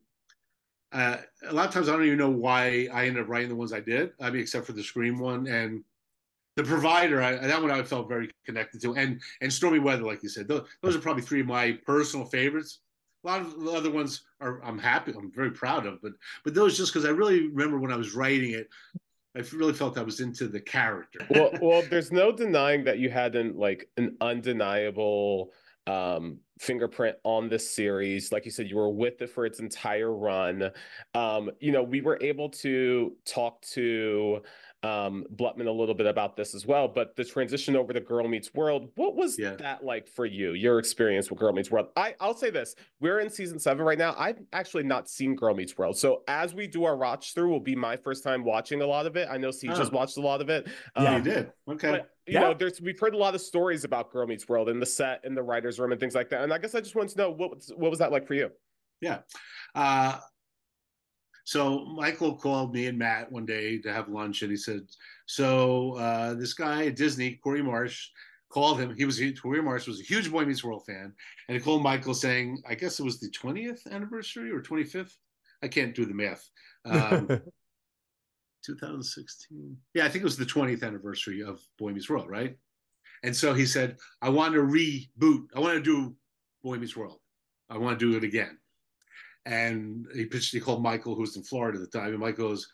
[0.91, 1.17] uh,
[1.47, 3.71] a lot of times I don't even know why I ended up writing the ones
[3.71, 4.11] I did.
[4.19, 5.83] I mean, except for the Scream one and
[6.57, 7.21] the Provider.
[7.21, 10.47] I, that one I felt very connected to, and and Stormy Weather, like you said,
[10.47, 12.79] those, those are probably three of my personal favorites.
[13.23, 16.13] A lot of the other ones are I'm happy, I'm very proud of, but
[16.43, 18.67] but those just because I really remember when I was writing it,
[19.35, 21.25] I really felt I was into the character.
[21.29, 25.51] well, well, there's no denying that you had an like an undeniable
[25.91, 28.31] um fingerprint on this series.
[28.31, 30.71] Like you said you were with it for its entire run.
[31.15, 34.41] Um you know we were able to talk to
[34.83, 38.27] um Blutman a little bit about this as well but the transition over to Girl
[38.27, 39.55] Meets World what was Yeah.
[39.57, 41.87] that like for you your experience with Girl Meets World?
[41.95, 44.15] I I'll say this we're in season 7 right now.
[44.17, 45.97] I've actually not seen Girl Meets World.
[45.97, 49.05] So as we do our watch through will be my first time watching a lot
[49.07, 49.27] of it.
[49.31, 49.75] I know C Oh.
[49.75, 50.67] just watched a lot of it.
[50.95, 51.51] Yeah, you Um, did.
[51.69, 52.01] Okay.
[52.31, 52.47] You Yeah.
[52.47, 55.23] know, there's we've heard a lot of stories about Girl Meets World in the set,
[55.25, 56.43] in the writers' room, and things like that.
[56.43, 58.33] And I guess I just wanted to know what was- what was that like for
[58.35, 58.49] you?
[59.01, 59.19] Yeah.
[59.75, 60.17] Uh,
[61.43, 64.81] so Michael called me and Matt one day to have lunch, and he said,
[65.25, 68.09] "So uh, this guy at Disney, Corey Marsh,
[68.49, 68.95] called him.
[68.95, 71.13] He was Corey Marsh was a huge Boy Meets World fan,
[71.47, 75.17] and he called Michael saying, I guess it was the 20th anniversary or 25th.
[75.63, 76.47] I can't do the math.
[76.85, 77.27] Um,
[78.63, 79.77] 2016.
[79.93, 82.57] Yeah, I think it was the 20th anniversary of Boy Meets World, right?
[83.23, 85.47] And so he said, I want to reboot.
[85.55, 86.15] I want to do
[86.63, 87.19] Boy Meets World.
[87.69, 88.57] I want to do it again.
[89.45, 92.09] And he pitched, he called Michael, who was in Florida at the time.
[92.09, 92.67] And Michael goes,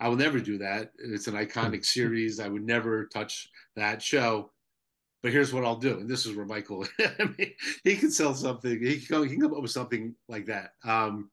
[0.00, 0.90] I will never do that.
[0.98, 2.40] It's an iconic series.
[2.40, 4.50] I would never touch that show.
[5.22, 5.98] but here's what I'll do.
[5.98, 8.80] And this is where Michael, I mean, he can sell something.
[8.80, 10.72] He can, he can come up with something like that.
[10.84, 11.30] Um,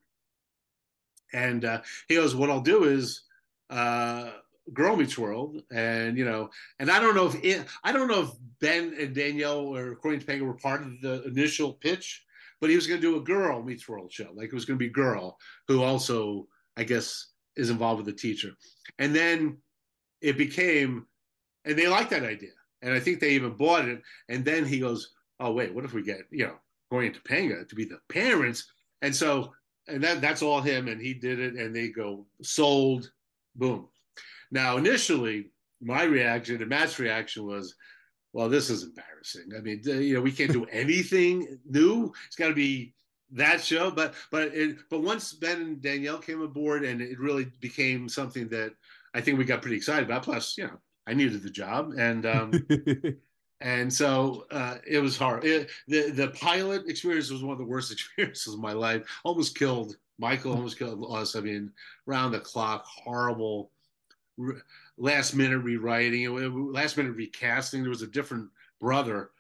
[1.33, 3.23] and uh, he goes, what I'll do is
[3.71, 4.31] uh,
[4.73, 6.49] Girl Meets World, and you know,
[6.79, 10.15] and I don't know if it, I don't know if Ben and Danielle or Cory
[10.15, 12.23] and Topanga were part of the initial pitch,
[12.59, 14.31] but he was going to do a Girl Meets World show.
[14.33, 16.47] Like it was going to be Girl, who also,
[16.77, 18.51] I guess, is involved with the teacher,
[18.99, 19.57] and then
[20.21, 21.07] it became,
[21.65, 22.51] and they liked that idea,
[22.81, 24.01] and I think they even bought it.
[24.29, 26.55] And then he goes, "Oh wait, what if we get you know
[26.89, 28.69] Cory and Topanga to be the parents?"
[29.01, 29.53] And so,
[29.87, 33.11] and that that's all him, and he did it, and they go sold,
[33.55, 33.87] boom.
[34.51, 37.75] Now, initially, my reaction and Matt's reaction was,
[38.33, 39.51] well, this is embarrassing.
[39.57, 42.13] I mean, you know, we can't do anything new.
[42.27, 42.93] It's got to be
[43.31, 43.91] that show.
[43.91, 48.47] But but it, but once Ben and Danielle came aboard, and it really became something
[48.49, 48.73] that
[49.13, 50.23] I think we got pretty excited about.
[50.23, 52.67] Plus, you know, I needed the job, and um,
[53.61, 55.43] and so uh, it was hard.
[55.43, 59.03] It, the the pilot experience was one of the worst experiences of my life.
[59.23, 60.53] Almost killed Michael.
[60.53, 61.35] Almost killed us.
[61.35, 61.71] I mean,
[62.05, 63.71] round the clock, horrible
[64.97, 67.81] last minute rewriting, last minute recasting.
[67.81, 68.49] There was a different
[68.79, 69.31] brother.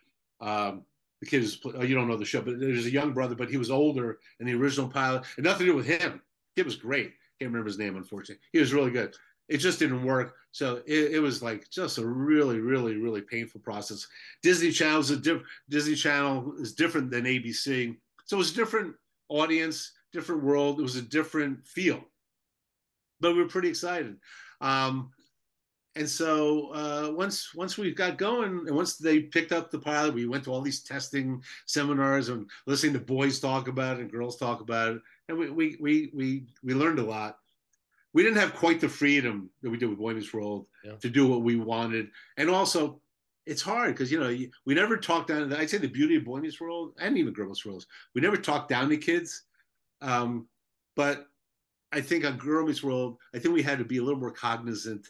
[0.41, 0.83] Um,
[1.21, 3.49] the kid is oh, you don't know the show, but there's a young brother, but
[3.49, 6.19] he was older in the original pilot, and nothing to do with him.
[6.55, 7.13] Kid was great.
[7.39, 8.41] Can't remember his name, unfortunately.
[8.51, 9.15] He was really good.
[9.47, 10.35] It just didn't work.
[10.51, 14.07] So it, it was like just a really, really, really painful process.
[14.41, 18.55] Disney Channel is a diff- Disney Channel is different than ABC, so it was a
[18.55, 18.95] different
[19.29, 20.79] audience, different world.
[20.79, 22.03] It was a different feel,
[23.19, 24.17] but we were pretty excited.
[24.59, 25.11] Um,
[25.95, 30.13] and so uh, once once we got going and once they picked up the pilot,
[30.13, 34.11] we went to all these testing seminars and listening to boys talk about it and
[34.11, 37.37] girls talk about it, and we we we we, we learned a lot.
[38.13, 40.95] We didn't have quite the freedom that we did with Boy Meets World yeah.
[40.95, 43.01] to do what we wanted, and also
[43.45, 44.33] it's hard because you know
[44.65, 45.51] we never talked down.
[45.51, 47.85] I'd say the beauty of Boy Meets World and even Girl Meets World,
[48.15, 49.43] we never talked down to kids,
[50.01, 50.47] um,
[50.95, 51.27] but
[51.91, 54.31] I think on Girl Meets World, I think we had to be a little more
[54.31, 55.07] cognizant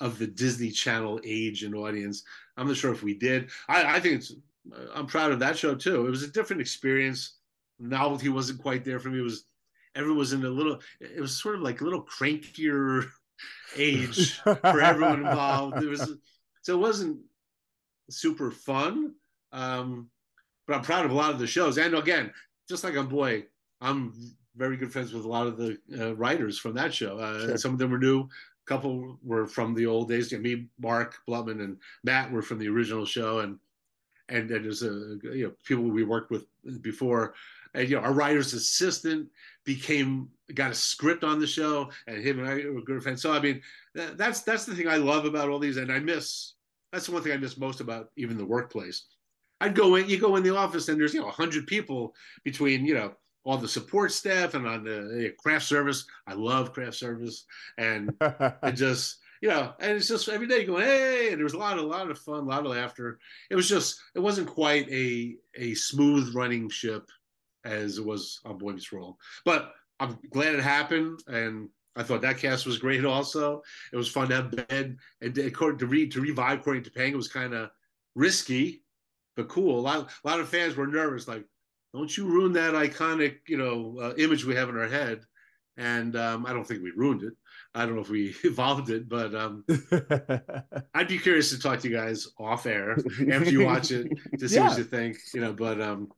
[0.00, 2.22] of the Disney Channel age and audience.
[2.56, 3.50] I'm not sure if we did.
[3.68, 4.32] I, I think it's.
[4.94, 6.06] I'm proud of that show too.
[6.06, 7.38] It was a different experience.
[7.78, 9.18] Novelty wasn't quite there for me.
[9.18, 9.44] It was
[9.94, 10.78] everyone was in a little.
[11.00, 13.08] It was sort of like a little crankier
[13.76, 15.82] age for everyone involved.
[15.82, 16.12] It was
[16.62, 17.18] so it wasn't
[18.10, 19.14] super fun.
[19.52, 20.10] Um,
[20.66, 21.78] but I'm proud of a lot of the shows.
[21.78, 22.32] And again,
[22.68, 23.44] just like on Boy,
[23.80, 24.12] I'm
[24.56, 27.18] very good friends with a lot of the uh, writers from that show.
[27.18, 27.56] Uh, sure.
[27.56, 28.20] Some of them were new.
[28.20, 28.28] A
[28.66, 30.30] couple were from the old days.
[30.30, 33.58] You know, me, Mark Blutman, and Matt were from the original show, and
[34.28, 36.46] and, and there's a you know people we worked with
[36.82, 37.34] before.
[37.74, 39.28] And you know, our writer's assistant
[39.64, 43.22] became got a script on the show, and him and I were good friends.
[43.22, 43.60] So I mean,
[43.94, 46.54] that's that's the thing I love about all these, and I miss.
[46.92, 49.04] That's the one thing I miss most about even the workplace.
[49.60, 52.14] I'd go in, you go in the office, and there's you know hundred people
[52.44, 53.12] between you know
[53.44, 56.06] all the support staff and on the craft service.
[56.26, 57.44] I love craft service,
[57.78, 61.54] and it just you know, and it's just every day going, hey, and there was
[61.54, 63.18] a lot, a lot of fun, a lot of laughter.
[63.48, 67.08] It was just, it wasn't quite a a smooth running ship
[67.64, 72.22] as it was on Boy Meets World, but I'm glad it happened, and I thought
[72.22, 73.04] that cast was great.
[73.04, 73.62] Also,
[73.92, 77.16] it was fun to have Ben and to, to read to revive Cory and Topanga
[77.16, 77.70] was kind of
[78.14, 78.82] risky,
[79.36, 79.78] but cool.
[79.78, 81.44] A lot, a lot of fans were nervous, like
[81.94, 85.22] don't you ruin that iconic, you know, uh, image we have in our head.
[85.76, 87.32] And um, I don't think we ruined it.
[87.74, 89.64] I don't know if we evolved it, but um,
[90.94, 94.48] I'd be curious to talk to you guys off air after you watch it to
[94.48, 94.68] see yeah.
[94.68, 95.18] what you think.
[95.32, 96.08] You know, but um,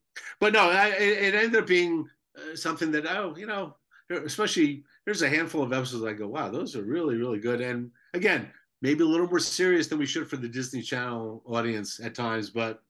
[0.41, 3.77] but no, I, it, ended up being uh, something that oh, you know,
[4.11, 7.61] especially there's a handful of episodes I go, wow, those are really really good.
[7.61, 8.51] And again,
[8.81, 12.51] maybe a little more serious than we should for the Disney Channel audience at times,
[12.51, 12.83] but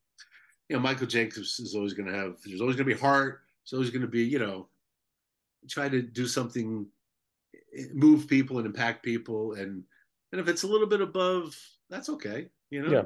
[0.72, 3.42] you know, Michael Jacobs is always going to have, there's always going to be heart.
[3.62, 4.68] There's always going to be, you know,
[5.68, 6.86] try to do something,
[7.76, 9.52] eh, move people and impact people.
[9.52, 9.84] And,
[10.32, 11.54] and if it's a little bit above,
[11.90, 12.90] that's okay, you know?
[12.90, 13.02] Yeah.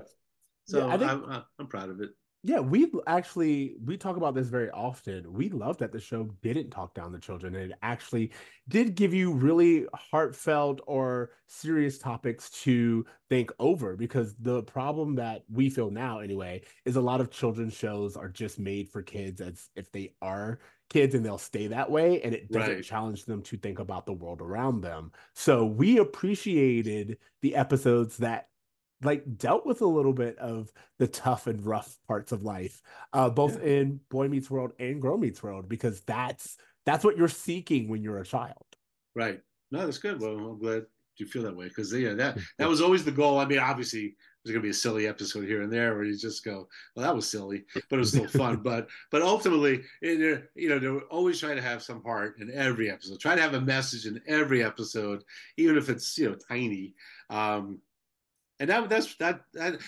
[0.67, 2.11] So yeah, I think, I'm, I'm proud of it
[2.47, 5.32] yeah, we actually we talk about this very often.
[5.32, 8.30] We love that the show didn't talk down the children and it actually
[8.68, 15.42] did give you really heartfelt or serious topics to think over because the problem that
[15.51, 19.40] we feel now anyway is a lot of children's shows are just made for kids
[19.40, 22.84] as if they are kids and they'll stay that way and it doesn't right.
[22.84, 25.11] challenge them to think about the world around them.
[25.34, 28.51] So we appreciated the episodes that
[29.03, 32.80] like dealt with a little bit of the tough and rough parts of life,
[33.12, 33.70] uh, both yeah.
[33.70, 38.03] in Boy Meets World and Girl Meets World, because that's that's what you're seeking when
[38.03, 38.64] you're a child.
[39.14, 39.40] Right.
[39.70, 40.20] No, that's good.
[40.20, 40.86] Well, I'm glad
[41.18, 41.68] you feel that way?
[41.68, 43.38] Because yeah, that that was always the goal.
[43.38, 46.16] I mean, obviously there's going to be a silly episode here and there where you
[46.16, 48.57] just go, well, that was silly, but it was still fun.
[48.62, 52.90] but but ultimately, it, you know, they're always trying to have some heart in every
[52.90, 53.18] episode.
[53.18, 55.24] Try to have a message in every episode,
[55.57, 56.94] even if it's you know tiny.
[57.30, 57.80] Um,
[58.61, 59.41] and that that's that.
[59.55, 59.79] that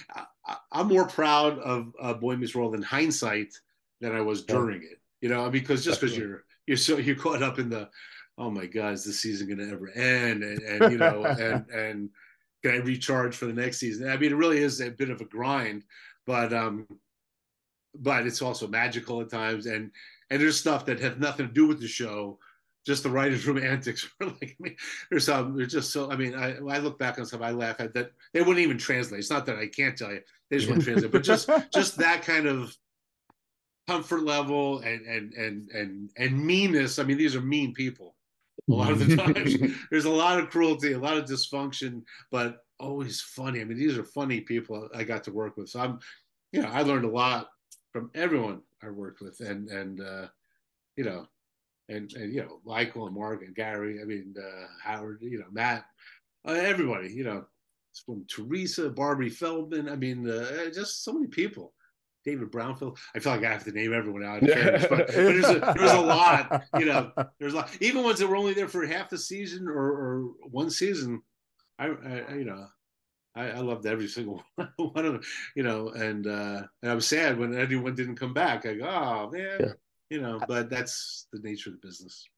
[0.44, 3.52] I, am more proud of uh, Boy Meets World in hindsight
[4.00, 5.00] than I was during it.
[5.20, 7.88] You know, because just because you're you're so you're caught up in the,
[8.36, 10.42] oh my God, is this season going to ever end?
[10.42, 12.10] And, and you know, and and
[12.62, 14.08] can I recharge for the next season?
[14.08, 15.84] I mean, it really is a bit of a grind,
[16.26, 16.86] but um,
[17.94, 19.90] but it's also magical at times, and
[20.30, 22.38] and there's stuff that has nothing to do with the show,
[22.88, 24.08] just the writers' room antics.
[24.20, 24.76] like, I mean,
[25.10, 26.10] there's some, there's just so.
[26.10, 28.12] I mean, I I look back on stuff, I laugh at that.
[28.32, 29.20] They wouldn't even translate.
[29.20, 32.22] It's not that I can't tell you, they just wouldn't translate, but just just that
[32.22, 32.74] kind of
[33.86, 36.98] comfort level and and and and and meanness.
[36.98, 38.16] I mean, these are mean people
[38.68, 39.56] a lot of the times.
[39.90, 43.60] There's a lot of cruelty, a lot of dysfunction, but always funny.
[43.60, 45.68] I mean, these are funny people I got to work with.
[45.68, 45.98] So I'm,
[46.52, 47.50] you know, I learned a lot
[47.92, 50.26] from everyone I worked with, and and uh,
[50.96, 51.26] you know,
[51.88, 54.00] and and you know, Michael and Mark and Gary.
[54.00, 55.18] I mean, uh, Howard.
[55.22, 55.84] You know, Matt.
[56.46, 57.12] Uh, everybody.
[57.12, 57.44] You know,
[58.04, 59.88] from Teresa, Barbie Feldman.
[59.88, 61.72] I mean, uh, just so many people.
[62.24, 62.98] David Brownfield.
[63.14, 64.40] I feel like I have to name everyone out.
[64.46, 67.10] Fairness, but, but there's, a, there's a lot, you know.
[67.38, 67.70] There's a lot.
[67.80, 71.22] Even ones that were only there for half the season or, or one season.
[71.78, 72.66] I, I you know,
[73.34, 74.42] I, I, loved every single
[74.76, 75.22] one of them,
[75.54, 75.88] you know.
[75.88, 78.66] And uh, and I was sad when anyone didn't come back.
[78.66, 79.72] I go, oh man, yeah.
[80.10, 80.40] You know.
[80.46, 82.28] But that's the nature of the business.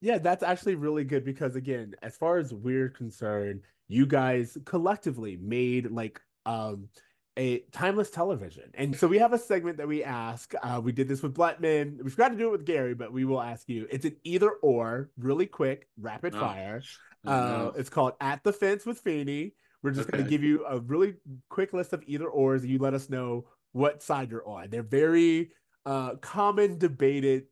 [0.00, 5.38] Yeah, that's actually really good because again, as far as we're concerned, you guys collectively
[5.40, 6.88] made like um
[7.36, 8.64] a timeless television.
[8.74, 10.52] And so we have a segment that we ask.
[10.62, 12.02] Uh, we did this with Blutman.
[12.02, 13.86] We forgot to do it with Gary, but we will ask you.
[13.90, 16.40] It's an either or, really quick, rapid oh.
[16.40, 16.82] fire.
[17.26, 19.54] Uh, it's called At the Fence with Feeney.
[19.82, 20.18] We're just okay.
[20.18, 21.14] going to give you a really
[21.48, 24.68] quick list of either ors, and you let us know what side you're on.
[24.68, 25.52] They're very
[25.86, 27.44] uh, common debated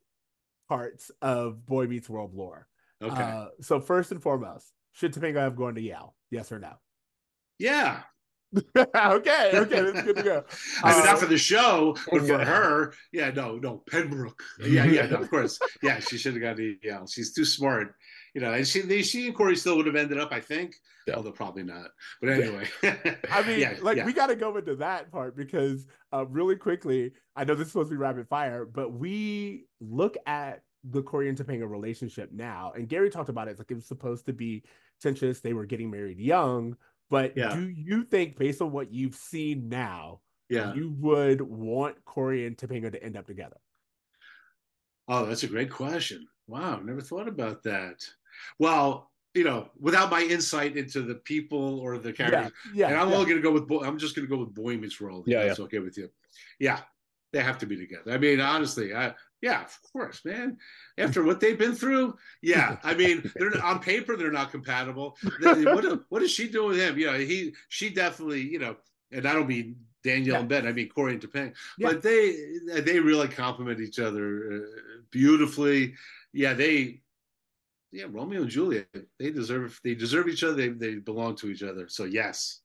[0.68, 2.68] parts of Boy Meets World lore.
[3.02, 3.22] Okay.
[3.22, 6.14] Uh, so first and foremost, should Topanga have gone to Yale?
[6.30, 6.72] Yes or no?
[7.58, 8.02] Yeah,
[8.76, 10.44] okay, okay, that's good to go.
[10.82, 14.84] I mean, uh, not for the show, but for her, yeah, no, no, Pennbrook, yeah,
[14.84, 17.94] yeah, no, of course, yeah, she should have got the, yeah, she's too smart,
[18.34, 20.76] you know, and she, they, she and Cory still would have ended up, I think,
[21.06, 21.14] yeah.
[21.14, 21.90] although probably not.
[22.20, 22.68] But anyway,
[23.30, 24.04] I mean, yeah, like yeah.
[24.04, 27.72] we got to go into that part because, uh, really quickly, I know this is
[27.72, 32.72] supposed to be rapid fire, but we look at the Cory and Topanga relationship now,
[32.74, 33.52] and Gary talked about it.
[33.52, 34.64] It's like it was supposed to be
[35.00, 35.40] tensions.
[35.40, 36.76] They were getting married young
[37.10, 37.54] but yeah.
[37.54, 42.56] do you think, based on what you've seen now, yeah, you would want Corey and
[42.56, 43.56] Topanga to end up together?
[45.06, 46.26] Oh, that's a great question.
[46.48, 48.04] Wow, never thought about that.
[48.58, 52.96] Well, you know, without my insight into the people or the characters, yeah, yeah and
[53.00, 53.14] I'm yeah.
[53.14, 53.68] only going to go with.
[53.68, 55.24] Boy, I'm just going to go with Boy Meets World.
[55.26, 55.64] Yeah, that's yeah.
[55.66, 56.08] okay with you.
[56.58, 56.80] Yeah,
[57.32, 58.10] they have to be together.
[58.10, 60.56] I mean, honestly, I yeah, of course, man.
[60.96, 62.78] After what they've been through, yeah.
[62.82, 65.16] I mean, they're on paper they're not compatible.
[65.40, 66.98] what what is she doing with him?
[66.98, 68.76] You know, he she definitely, you know,
[69.12, 69.76] and I don't mean
[70.08, 70.40] Danielle yeah.
[70.40, 70.66] and Ben.
[70.66, 71.54] I mean Cory and Topanga.
[71.78, 71.88] Yeah.
[71.88, 72.20] But they
[72.80, 75.94] they really complement each other uh, beautifully.
[76.32, 77.02] Yeah, they
[77.90, 78.86] yeah, Romeo and Juliet.
[79.18, 80.54] They deserve they deserve each other.
[80.54, 81.88] They they belong to each other.
[81.88, 82.60] So yes.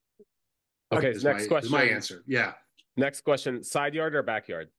[0.91, 1.71] Okay, next my, question.
[1.71, 2.23] my answer.
[2.27, 2.53] Yeah.
[2.97, 4.69] Next question: side yard or backyard?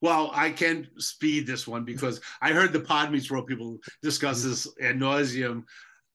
[0.00, 4.42] Well, I can speed this one because I heard the Pod Meets World people discuss
[4.42, 5.64] this ad nauseum.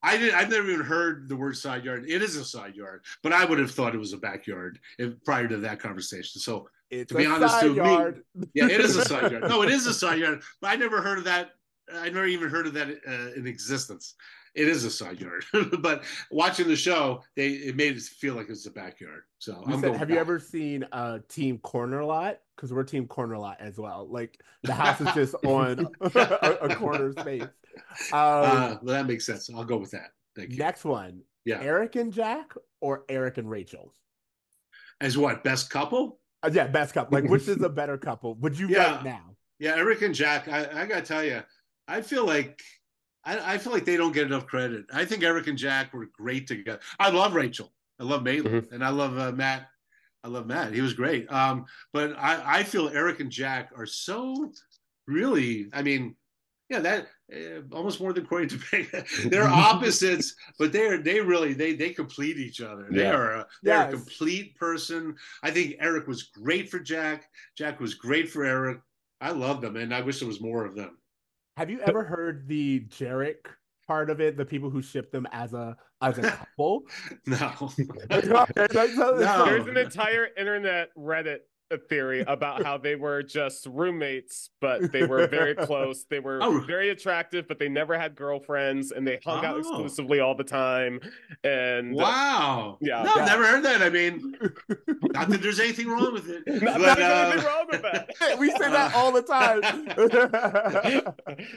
[0.04, 0.34] I did.
[0.34, 2.06] I've never even heard the word side yard.
[2.08, 5.14] It is a side yard, but I would have thought it was a backyard if,
[5.26, 6.40] prior to that conversation.
[6.40, 8.24] So it's to be honest, to yard.
[8.36, 9.44] me, yeah, it is a side yard.
[9.50, 11.52] No, it is a side yard, but I never heard of that.
[11.94, 14.16] I never even heard of that uh, in existence
[14.58, 15.46] it is a side yard.
[15.80, 19.22] but watching the show, they it made it feel like it's a backyard.
[19.40, 20.10] So you said, have back.
[20.10, 22.40] you ever seen a Team Corner Lot?
[22.58, 24.08] Because we're Team Corner Lot as well.
[24.10, 27.44] Like the house is just on a, a, corner space.
[27.44, 27.50] Um,
[28.12, 29.50] uh, well, that makes sense.
[29.54, 30.12] I'll go with that.
[30.36, 30.58] Thank you.
[30.58, 31.22] Next one.
[31.46, 31.62] Yeah.
[31.62, 33.94] Eric and Jack or Eric and Rachel?
[35.00, 35.44] As what?
[35.44, 36.20] Best couple?
[36.44, 37.20] Uh, yeah, best couple.
[37.20, 38.36] Like, which is a better couple?
[38.36, 39.02] Would you yeah.
[39.04, 39.36] now?
[39.60, 40.48] Yeah, Eric and Jack.
[40.48, 41.42] I, I got to tell you,
[41.88, 42.62] I feel like
[43.24, 44.86] I, I, feel like they don't get enough credit.
[44.94, 46.80] I think Eric and Jack were great together.
[47.00, 47.74] I love Rachel.
[48.00, 48.74] I love Maitland, mm-hmm.
[48.74, 49.68] and I love uh, Matt.
[50.24, 50.74] I love Matt.
[50.74, 51.32] He was great.
[51.32, 54.52] Um, but I, I feel Eric and Jack are so
[55.08, 55.68] really.
[55.74, 56.16] I mean,
[56.70, 59.30] yeah, that uh, almost more than Cory and Topanga.
[59.30, 62.88] They're opposites, but they are they really they they complete each other.
[62.90, 63.94] They are a, they're yes.
[63.94, 65.16] a complete person.
[65.44, 67.30] I think Eric was great for Jack.
[67.58, 68.80] Jack was great for Eric.
[69.22, 70.98] I love them, and I wish there was more of them.
[71.56, 73.48] Have you ever heard the Jarek
[73.88, 76.84] part of it, the people who ship them as a as a couple.
[77.26, 77.52] No.
[77.80, 78.46] No.
[78.56, 81.40] There's an entire internet Reddit
[81.90, 86.06] theory about how they were just roommates, but they were very close.
[86.10, 86.60] They were Oh.
[86.62, 89.60] very attractive, but they never had girlfriends, and they hung out Oh.
[89.60, 91.00] exclusively all the time.
[91.44, 92.78] And Wow.
[92.82, 93.04] Yeah.
[93.04, 93.22] No, Yeah.
[93.24, 93.82] I've never heard that.
[93.82, 94.36] I mean,
[95.14, 96.44] not that there's anything wrong with it.
[96.48, 98.10] not, but, not uh, anything wrong with that.
[98.40, 99.62] we say that all the time.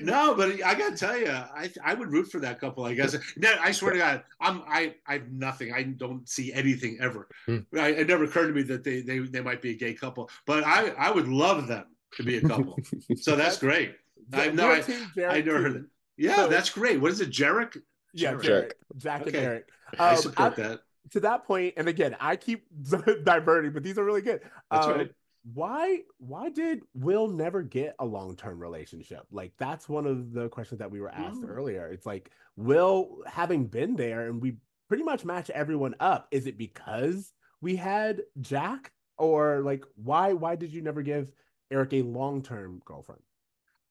[0.02, 2.84] No, but I gotta tell you, I I would root for that couple.
[2.84, 3.16] I guess.
[3.36, 5.72] No, I swear to God, I'm I I have nothing.
[5.72, 7.28] I don't see anything ever.
[7.46, 7.58] Hmm.
[7.76, 10.30] I, it never occurred to me that they they they might be a gay couple,
[10.46, 11.84] but I I would love them
[12.16, 12.78] to be a couple.
[13.16, 13.94] so that's great.
[14.32, 15.86] I We're no, I, Team I never heard that.
[16.16, 17.00] Yeah, So- that's great.
[17.00, 17.80] What is it, Jarek?
[18.12, 18.42] Yeah, Jarek.
[18.42, 19.40] Jarek, Jack and Okay.
[19.40, 19.68] Derek.
[19.98, 20.80] I Um, support I- that.
[21.12, 22.66] to that point, and again, I keep
[23.24, 24.40] diverting, but these are really good.
[24.70, 25.10] That's Um, right.
[25.54, 29.22] Why why did Will never get a long term relationship?
[29.30, 31.48] Like that's one of the questions that we were asked Mm.
[31.56, 31.86] earlier.
[31.88, 34.56] It's like Will having been there and we
[34.88, 36.28] pretty much match everyone up.
[36.30, 37.32] Is it because
[37.62, 41.30] we had Jack, or like why why did you never give
[41.70, 43.22] Eric a long term girlfriend?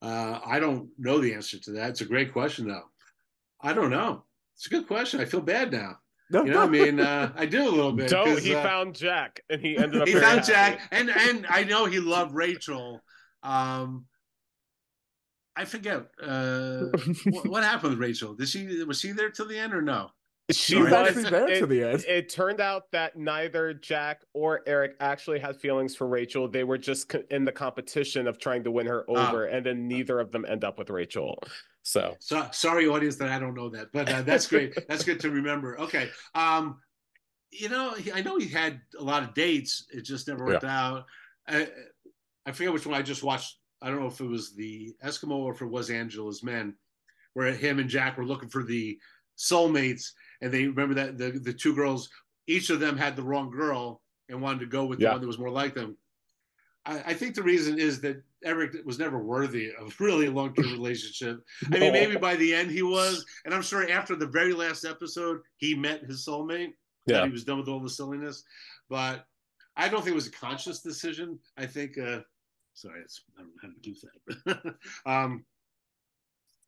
[0.02, 1.90] Uh, I don't know the answer to that.
[1.92, 2.86] It's a great question, though.
[3.62, 4.24] I don't know.
[4.56, 5.20] It's a good question.
[5.20, 5.98] I feel bad now.
[6.32, 8.10] No, You know, I mean, uh, I do a little bit.
[8.10, 10.52] Don't 'cause, he uh, found Jack and he ended up he found happy.
[10.52, 13.02] Jack, and and I know he loved Rachel.
[13.44, 14.06] Um,
[15.56, 16.84] I forget uh,
[17.26, 18.34] what, what happened with Rachel.
[18.36, 20.12] Did she was she there till the end or no?
[20.52, 22.06] She She was was actually there it, to the end.
[22.08, 26.48] it turned out that neither Jack or Eric actually had feelings for Rachel.
[26.48, 29.30] They were just co- in the competition of trying to win her Ah.
[29.30, 31.38] over, and then neither of them end up with Rachel.
[31.84, 34.74] So So sorry, audience, that I don't know that, but uh, that's great.
[34.88, 35.80] that's good to remember.
[35.82, 36.80] Okay, um,
[37.52, 39.86] you know, he, I know he had a lot of dates.
[39.92, 41.06] It just never worked out.
[41.48, 41.68] I,
[42.46, 43.56] I forget which one I just watched.
[43.82, 46.76] I don't know if it was the Eskimo or if it was Angela's Men,
[47.34, 49.00] where him and Jack were looking for the
[49.38, 50.12] soulmates,
[50.42, 52.10] and they remember that the the two girls,
[52.48, 55.28] each of them had the wrong girl and wanted to go with the one that
[55.28, 55.98] was more like them.
[56.86, 60.54] I, I think the reason is that Eric was never worthy of really a long
[60.54, 61.42] term relationship.
[61.74, 64.86] I mean, maybe by the end he was, and I'm sure after the very last
[64.86, 66.74] episode, he met his soulmate.
[67.08, 67.26] that Yeah.
[67.26, 68.44] he was done with all the silliness.
[68.90, 69.26] But
[69.76, 71.40] I don't think it was a conscious decision.
[71.58, 72.20] I think, uh,
[72.74, 73.96] sorry, it's, I don't know how to do
[74.66, 74.76] that.
[75.06, 75.46] um,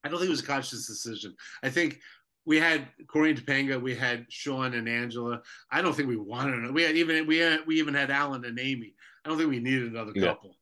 [0.04, 1.36] I don't think it was a conscious decision.
[1.64, 2.00] I think
[2.46, 5.42] we had Cory and Topanga, we had Shawn and Angela.
[5.72, 6.74] I don't think we wanted it.
[6.74, 8.96] We had even we had, we even had Alan and Amy.
[9.24, 10.28] I don't think we needed another Yeah.
[10.28, 10.58] couple.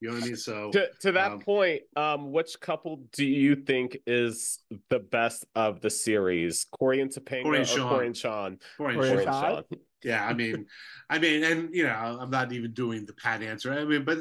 [0.00, 0.36] You know what I mean?
[0.36, 5.44] So to to that Um, point, um, which couple do you think is the best
[5.56, 6.64] of the series?
[6.70, 7.88] Cory and Topanga Cory and Shawn.
[7.88, 8.58] Cory and Shawn?
[8.76, 9.18] Cory and Cory Shawn.
[9.18, 9.78] and Cory and Shawn?
[10.04, 10.66] Yeah, I mean,
[11.10, 13.72] I mean, and you know, I'm not even doing the pat answer.
[13.72, 14.18] I mean, but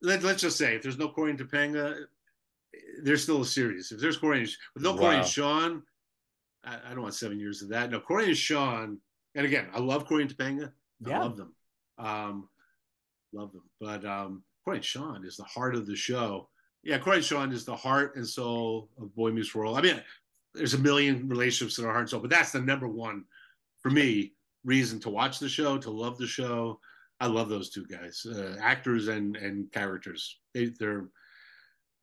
[0.00, 2.04] let, let's just say if there's no Corey and Topanga,
[3.02, 3.92] there's still a series.
[3.92, 5.82] If there's Cory and with no Cory and Shawn,
[6.64, 7.90] I, I don't want seven years of that.
[7.90, 8.98] No, Cory and Shawn,
[9.34, 10.72] and again, I love Cory and Topanga.
[11.06, 11.18] I Yeah.
[11.20, 11.54] love them.
[11.98, 12.48] Um,
[13.32, 13.62] love them.
[13.80, 16.48] But um, Cory and Shawn is the heart of the show.
[16.82, 19.78] Yeah, Cory and Shawn is the heart and soul of Boy Meets World.
[19.78, 20.02] I mean,
[20.54, 23.24] there's a million relationships that are heart and soul, but that's the number one
[23.80, 24.32] for me
[24.64, 26.78] reason to watch the show, to love the show.
[27.20, 30.38] I love those two guys, uh, actors and and characters.
[30.54, 31.08] They they're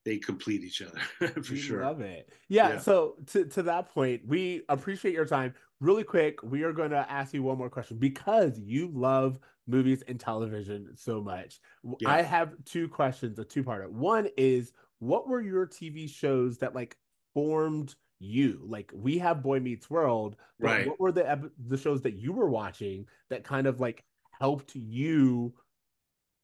[0.06, 1.00] they complete each other
[1.44, 1.84] for we sure.
[1.84, 2.30] love it.
[2.48, 2.80] Yeah, Yeah.
[2.80, 5.54] So to to that point, we appreciate your time.
[5.82, 10.04] Really quick, we are going to ask you one more question because you love movies
[10.08, 11.60] and television so much.
[12.00, 12.10] Yeah.
[12.10, 13.90] I have two questions, a two-parter.
[13.90, 16.98] One is, what were your TV shows that like
[17.34, 18.62] formed you?
[18.68, 20.88] Like we have Boy Meets World, but Right.
[20.88, 24.04] what were the the shows that you were watching that kind of like
[24.40, 25.54] helped you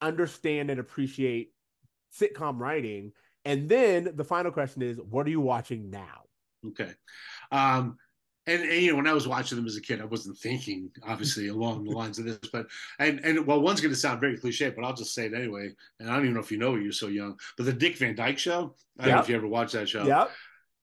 [0.02, 1.52] understand and appreciate
[2.18, 3.12] sitcom writing?
[3.46, 6.24] And then the final question is, what are you watching now?
[6.68, 6.92] Okay.
[7.52, 7.98] Um,
[8.48, 10.92] and, and you know, when I was watching them as a kid, I wasn't thinking
[11.04, 12.68] obviously along the lines of this, but
[13.00, 15.72] and and well, one's going to sound very cliche, but I'll just say it anyway.
[16.00, 18.16] And I don't even know if you know, you're so young, but the Dick Van
[18.16, 18.76] Dyke Show.
[19.00, 20.06] I don't know if you ever watched that show.
[20.06, 20.32] Yep.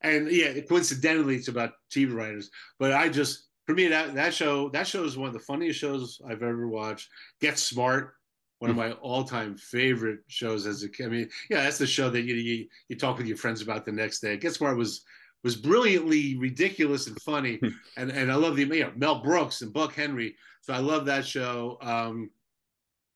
[0.02, 2.50] and yeah, coincidentally, it's about TV writers.
[2.78, 5.78] But I just, for me, that that show, that show is one of the funniest
[5.78, 7.08] shows I've ever watched.
[7.40, 8.14] Get Smart,
[8.62, 11.06] one of my all-time favorite shows as a kid.
[11.06, 13.84] I mean, yeah, that's the show that you you, you talk with your friends about
[13.84, 14.36] the next day.
[14.36, 15.04] Get Smart was
[15.42, 17.60] was brilliantly ridiculous and funny,
[17.96, 20.36] and and I love the you know Mel Brooks and Buck Henry.
[20.60, 21.76] So I love that show.
[21.82, 22.30] Um,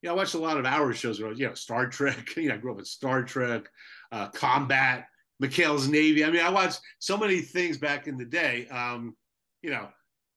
[0.02, 1.20] yeah, I watched a lot of our shows.
[1.20, 2.28] where, You know, Star Trek.
[2.36, 3.68] You know, I grew up with Star Trek,
[4.10, 5.06] uh, Combat.
[5.40, 6.24] McHale's Navy.
[6.24, 8.66] I mean, I watched so many things back in the day.
[8.68, 9.14] Um,
[9.62, 9.86] you know,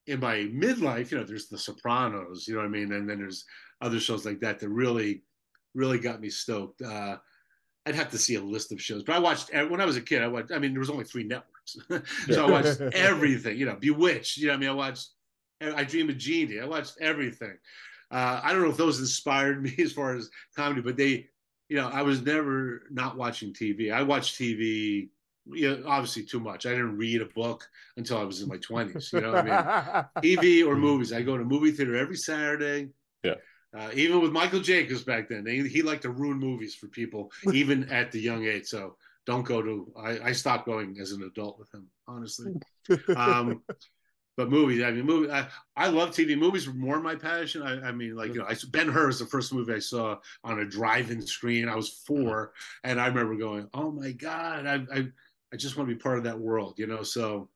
[0.05, 2.91] in my midlife, you know, there's The Sopranos, you know what I mean?
[2.91, 3.45] And then there's
[3.81, 5.23] other shows like that that really,
[5.73, 6.81] really got me stoked.
[6.81, 7.17] Uh,
[7.85, 9.03] I'd have to see a list of shows.
[9.03, 10.21] But I watched when I was a kid.
[10.21, 10.51] I watched.
[10.51, 11.77] I mean, there was only three networks,
[12.29, 13.57] so I watched everything.
[13.57, 14.37] You know, Bewitched.
[14.37, 15.09] You know, I mean, I watched.
[15.61, 16.59] I Dream of Jeannie.
[16.59, 17.57] I watched everything.
[18.11, 21.27] Uh, I don't know if those inspired me as far as comedy, but they,
[21.67, 23.93] you know, I was never not watching TV.
[23.93, 25.09] I watched TV
[25.51, 26.65] you know, obviously too much.
[26.65, 27.67] I didn't read a book
[27.97, 29.11] until I was in my twenties.
[29.11, 31.11] You know, I mean, TV or movies.
[31.11, 32.89] I go to movie theater every Saturday.
[33.23, 33.35] Yeah.
[33.77, 37.31] Uh, even with Michael Jacobs back then, he, he liked to ruin movies for people,
[37.53, 38.65] even at the young age.
[38.65, 38.95] So
[39.25, 39.91] don't go to.
[39.97, 42.53] I, I stopped going as an adult with him, honestly.
[43.15, 43.61] Um,
[44.37, 45.31] but movies, I mean, movie.
[45.31, 46.35] I, I love TV.
[46.37, 47.61] Movies were more my passion.
[47.61, 50.17] I, I mean, like you know, I, Ben Hur was the first movie I saw
[50.43, 51.69] on a drive-in screen.
[51.69, 52.53] I was four,
[52.83, 55.07] and I remember going, "Oh my god!" I, I
[55.53, 57.03] I just want to be part of that world, you know.
[57.03, 57.49] So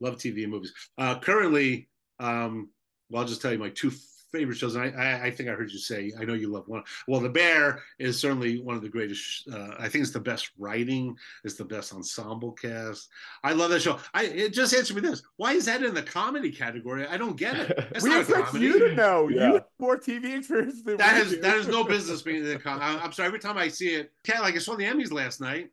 [0.00, 0.72] love TV and movies.
[0.96, 1.88] Uh, currently,
[2.20, 2.70] um,
[3.10, 3.92] well, I'll just tell you my two
[4.32, 4.74] favorite shows.
[4.74, 6.82] And I, I, I, think I heard you say, I know you love one.
[7.06, 9.48] Well, The Bear is certainly one of the greatest.
[9.48, 11.16] Uh, I think it's the best writing.
[11.44, 13.08] It's the best ensemble cast.
[13.42, 13.98] I love that show.
[14.14, 17.06] I just answer me this: Why is that in the comedy category?
[17.06, 17.76] I don't get it.
[17.92, 19.28] That's we expect you to know.
[19.28, 19.46] Yeah.
[19.48, 22.58] You have more TV experience than that has that has no business being in the.
[22.58, 23.28] Com- I'm sorry.
[23.28, 25.70] Every time I see it, like I saw the Emmys last night.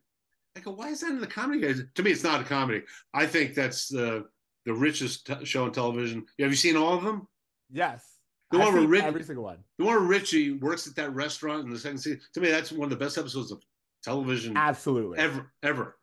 [0.56, 1.82] I go, why is that in the comedy guys?
[1.96, 2.82] To me, it's not a comedy.
[3.12, 4.24] I think that's the
[4.64, 6.26] the richest t- show on television.
[6.40, 7.28] Have you seen all of them?
[7.70, 8.15] Yes.
[8.50, 9.58] The one where Rich, every single one.
[9.78, 12.20] The one where Richie works at that restaurant in the second season.
[12.34, 13.60] To me, that's one of the best episodes of
[14.04, 14.56] television.
[14.56, 15.18] Absolutely.
[15.18, 15.96] Ever, ever.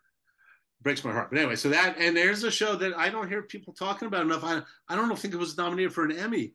[0.82, 1.30] Breaks my heart.
[1.32, 4.24] But anyway, so that and there's a show that I don't hear people talking about
[4.24, 4.44] enough.
[4.44, 6.54] I I don't think it was nominated for an Emmy.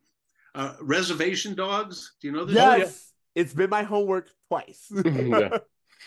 [0.54, 2.14] Uh, Reservation Dogs.
[2.20, 2.56] Do you know this?
[2.56, 3.12] Yes.
[3.34, 4.90] It's been my homework twice.
[5.04, 5.58] yeah.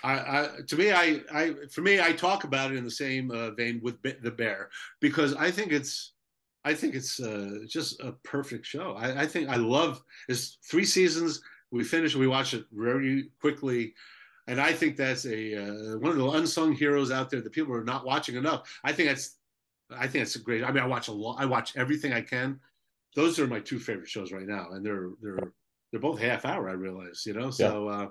[0.04, 3.32] I, I, to me, I, I, for me, I talk about it in the same
[3.32, 4.70] uh, vein with the bear
[5.00, 6.14] because I think it's,
[6.64, 8.94] I think it's uh, just a perfect show.
[8.94, 10.04] I, I think I love.
[10.30, 11.42] It's three seasons.
[11.72, 12.16] We finish.
[12.16, 13.94] We watch it very quickly,
[14.48, 17.74] and I think that's a uh, one of the unsung heroes out there that people
[17.74, 18.70] are not watching enough.
[18.84, 19.38] I think that's,
[19.90, 20.64] I think it's a great.
[20.64, 21.38] I mean, I watch a lot.
[21.40, 22.60] I watch everything I can.
[23.16, 25.52] Those are my two favorite shows right now, and they're they're
[25.92, 26.70] they're both half hour.
[26.70, 27.52] I realize, you know.
[27.52, 27.90] So.
[27.90, 27.96] Yeah.
[27.96, 28.08] Uh,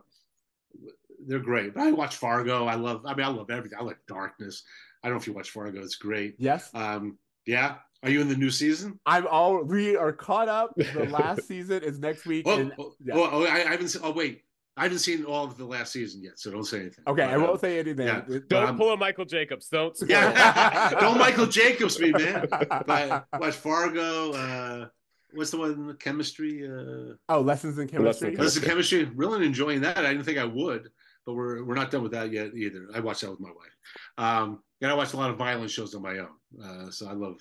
[1.26, 1.74] they're great.
[1.74, 2.66] But I watch Fargo.
[2.66, 3.04] I love.
[3.04, 3.78] I mean, I love everything.
[3.78, 4.62] I like Darkness.
[5.02, 5.80] I don't know if you watch Fargo.
[5.82, 6.34] It's great.
[6.38, 6.70] Yes.
[6.74, 7.18] Um.
[7.46, 7.76] Yeah.
[8.02, 8.98] Are you in the new season?
[9.04, 9.62] I'm all.
[9.62, 10.72] We are caught up.
[10.76, 12.46] The last season is next week.
[12.48, 13.14] Oh, and, oh, yeah.
[13.14, 13.94] oh, I, I, haven't.
[14.02, 14.42] Oh, wait.
[14.76, 17.04] I haven't seen all of the last season yet, so don't say anything.
[17.06, 18.06] Okay, but, I won't um, say anything.
[18.06, 18.22] Yeah.
[18.48, 19.68] Don't um, pull a Michael Jacobs.
[19.68, 19.96] Don't.
[20.08, 20.90] Yeah.
[20.98, 22.46] don't Michael Jacobs me, man.
[22.86, 24.32] But watch Fargo.
[24.32, 24.86] Uh,
[25.34, 25.96] what's the one?
[25.98, 26.66] Chemistry.
[26.66, 28.34] Uh, oh, lessons in chemistry.
[28.34, 29.04] Lessons in chemistry.
[29.14, 29.98] Really enjoying that.
[29.98, 30.88] I didn't think I would
[31.26, 32.88] but we're we're not done with that yet either.
[32.94, 33.76] I watched that with my wife.
[34.18, 36.28] Um, and I watched a lot of violent shows on my own.
[36.62, 37.38] Uh, so I love.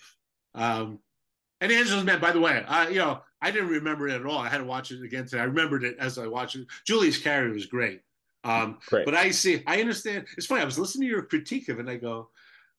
[0.55, 0.99] Um,
[1.61, 4.39] and Angela's Man, by the way, I you know I didn't remember it at all.
[4.39, 5.41] I had to watch it again today.
[5.41, 6.67] I remembered it as I watched it.
[6.85, 8.01] Julius Carry was great.
[8.43, 9.05] Um, great.
[9.05, 10.25] But I see, I understand.
[10.37, 10.61] It's funny.
[10.61, 12.29] I was listening to your critique of it, and I go,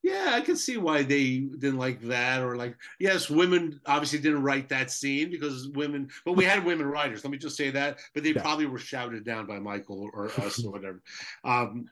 [0.03, 4.43] yeah, I can see why they didn't like that, or like, yes, women obviously didn't
[4.43, 7.23] write that scene because women, but we had women writers.
[7.23, 8.41] Let me just say that, but they yeah.
[8.41, 11.03] probably were shouted down by Michael or, or us or whatever.
[11.45, 11.91] Um,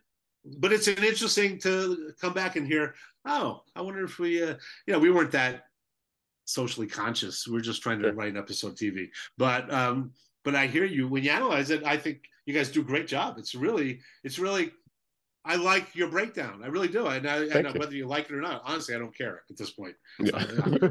[0.57, 2.95] but it's an interesting to come back and hear.
[3.27, 4.55] Oh, I wonder if we, uh,
[4.87, 5.65] you know, we weren't that
[6.49, 7.47] socially conscious.
[7.47, 9.11] We are just trying to write an episode TV.
[9.37, 10.13] But um,
[10.45, 11.85] but I hear you when you analyze it.
[11.85, 13.37] I think you guys do a great job.
[13.39, 14.73] It's really, it's really
[15.45, 16.63] I like your breakdown.
[16.65, 17.07] I really do.
[17.07, 17.81] And, I, and you.
[17.81, 19.95] whether you like it or not, honestly, I don't care at this point.
[20.21, 20.37] Yeah.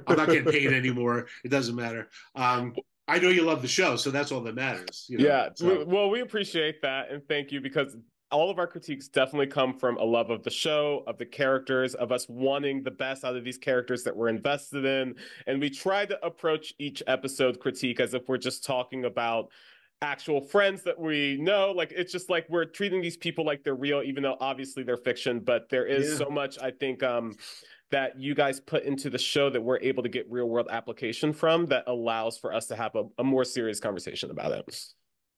[0.08, 1.28] I'm not getting paid anymore.
[1.44, 2.10] It doesn't matter.
[2.36, 2.76] Um,
[3.08, 5.06] I know you love the show, so that's all that matters.
[5.10, 5.26] You know?
[5.26, 5.50] Yeah.
[5.56, 5.86] So.
[5.86, 7.96] Well, we appreciate that and thank you because
[8.32, 11.96] all of our critiques definitely come from a love of the show, of the characters,
[11.96, 15.16] of us wanting the best out of these characters that we're invested in.
[15.46, 19.50] And we try to approach each episode critique as if we're just talking about
[20.02, 21.72] actual friends that we know.
[21.72, 24.98] Like it's just like we're treating these people like they're real, even though obviously they're
[24.98, 25.40] fiction.
[25.40, 26.18] But there is yeah.
[26.18, 27.36] so much I think um,
[27.92, 31.32] that you guys put into the show that we're able to get real world application
[31.32, 34.80] from that allows for us to have a, a more serious conversation about it.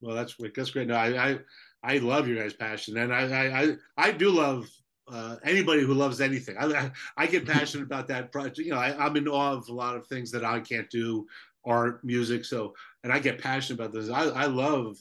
[0.01, 0.87] Well, that's great, that's great.
[0.87, 1.39] No, I I,
[1.83, 4.69] I love your guys' passion, and I I I do love
[5.11, 6.55] uh, anybody who loves anything.
[6.59, 8.59] I, I get passionate about that project.
[8.59, 11.25] You know, I, am in awe of a lot of things that I can't do
[11.65, 12.45] art, music.
[12.45, 12.73] So,
[13.03, 14.09] and I get passionate about this.
[14.09, 14.97] I, I love,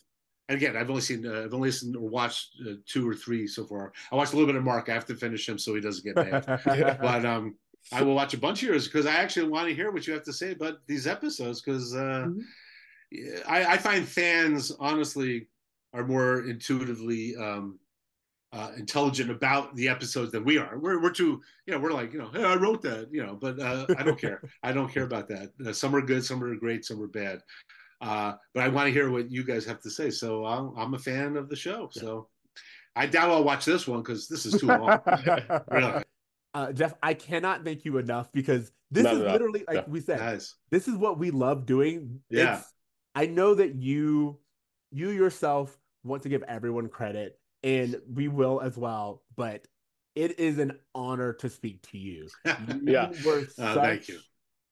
[0.48, 3.46] and again, I've only seen, uh, I've only listened or watched uh, two or three
[3.46, 3.92] so far.
[4.10, 4.88] I watched a little bit of Mark.
[4.88, 6.60] I have to finish him so he doesn't get mad.
[7.00, 7.56] but um,
[7.92, 10.12] I will watch a bunch of yours because I actually want to hear what you
[10.12, 13.40] have to say about these episodes because uh, mm-hmm.
[13.48, 15.48] I, I, find fans honestly
[15.94, 17.78] are more intuitively um,
[18.52, 20.78] uh, intelligent about the episodes than we are.
[20.78, 23.34] We're we're too, you know, we're like, you know, hey, I wrote that, you know,
[23.40, 24.42] but uh, I don't care.
[24.62, 25.52] I don't care about that.
[25.66, 27.40] Uh, some are good, some are great, some are bad.
[28.00, 30.10] Uh, but I want to hear what you guys have to say.
[30.10, 31.88] So I'm, I'm a fan of the show.
[31.92, 32.28] So
[32.94, 34.98] I doubt I'll watch this one because this is too long.
[35.70, 36.02] really,
[36.54, 39.32] Uh, Jeff, I cannot thank you enough because this Not is enough.
[39.32, 39.84] literally like Yeah.
[39.88, 40.18] we said.
[40.18, 40.54] guys.
[40.70, 42.20] this is what we love doing.
[42.30, 42.42] Yeah.
[42.42, 42.72] It's-
[43.14, 44.38] I know that you
[44.90, 49.66] you yourself want to give everyone credit and we will as well, but
[50.14, 52.28] it is an honor to speak to you.
[52.68, 53.10] You Yeah.
[53.24, 54.20] were such, thank you.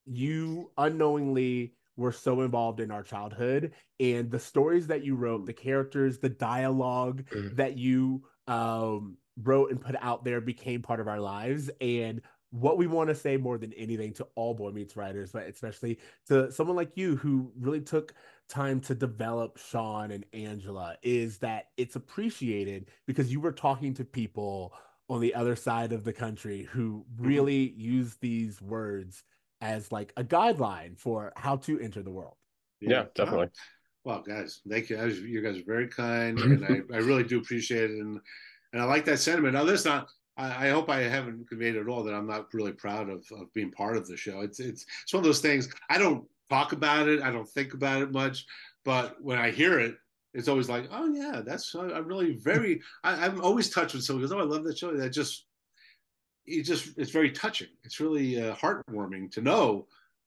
[0.06, 5.52] You unknowingly were so involved in our childhood and the stories that you wrote, the
[5.52, 7.56] characters, the dialogue Mhm.
[7.56, 12.78] that you um wrote and put out there became part of our lives and what
[12.78, 16.50] we want to say more than anything to all boy meets writers but especially to
[16.50, 18.14] someone like you who really took
[18.48, 24.04] time to develop Shawn and Angela is that it's appreciated because you were talking to
[24.04, 24.72] people
[25.08, 27.26] on the other side of the country who mm-hmm.
[27.26, 29.22] really use these words
[29.60, 32.36] as like a guideline for how to enter the world.
[32.80, 33.48] Yeah, definitely.
[34.04, 34.98] Well, guys, thank you.
[34.98, 37.98] I was- You guys are very kind, and I, I really do appreciate it.
[37.98, 38.20] And
[38.72, 39.54] and I like that sentiment.
[39.54, 40.08] Now, this not.
[40.36, 43.52] I, I hope I haven't conveyed at all that I'm not really proud of, of
[43.54, 44.40] being part of the show.
[44.40, 45.68] It's it's it's one of those things.
[45.88, 47.22] I don't talk about it.
[47.22, 48.46] I don't think about it much.
[48.84, 49.96] But when I hear it,
[50.34, 52.80] it's always like, oh yeah, that's I'm really very.
[53.02, 54.96] I, I'm always touched when someone goes, oh, I love that show.
[54.96, 55.46] That just
[56.46, 57.68] it just it's very touching.
[57.84, 59.86] It's really uh, heartwarming to know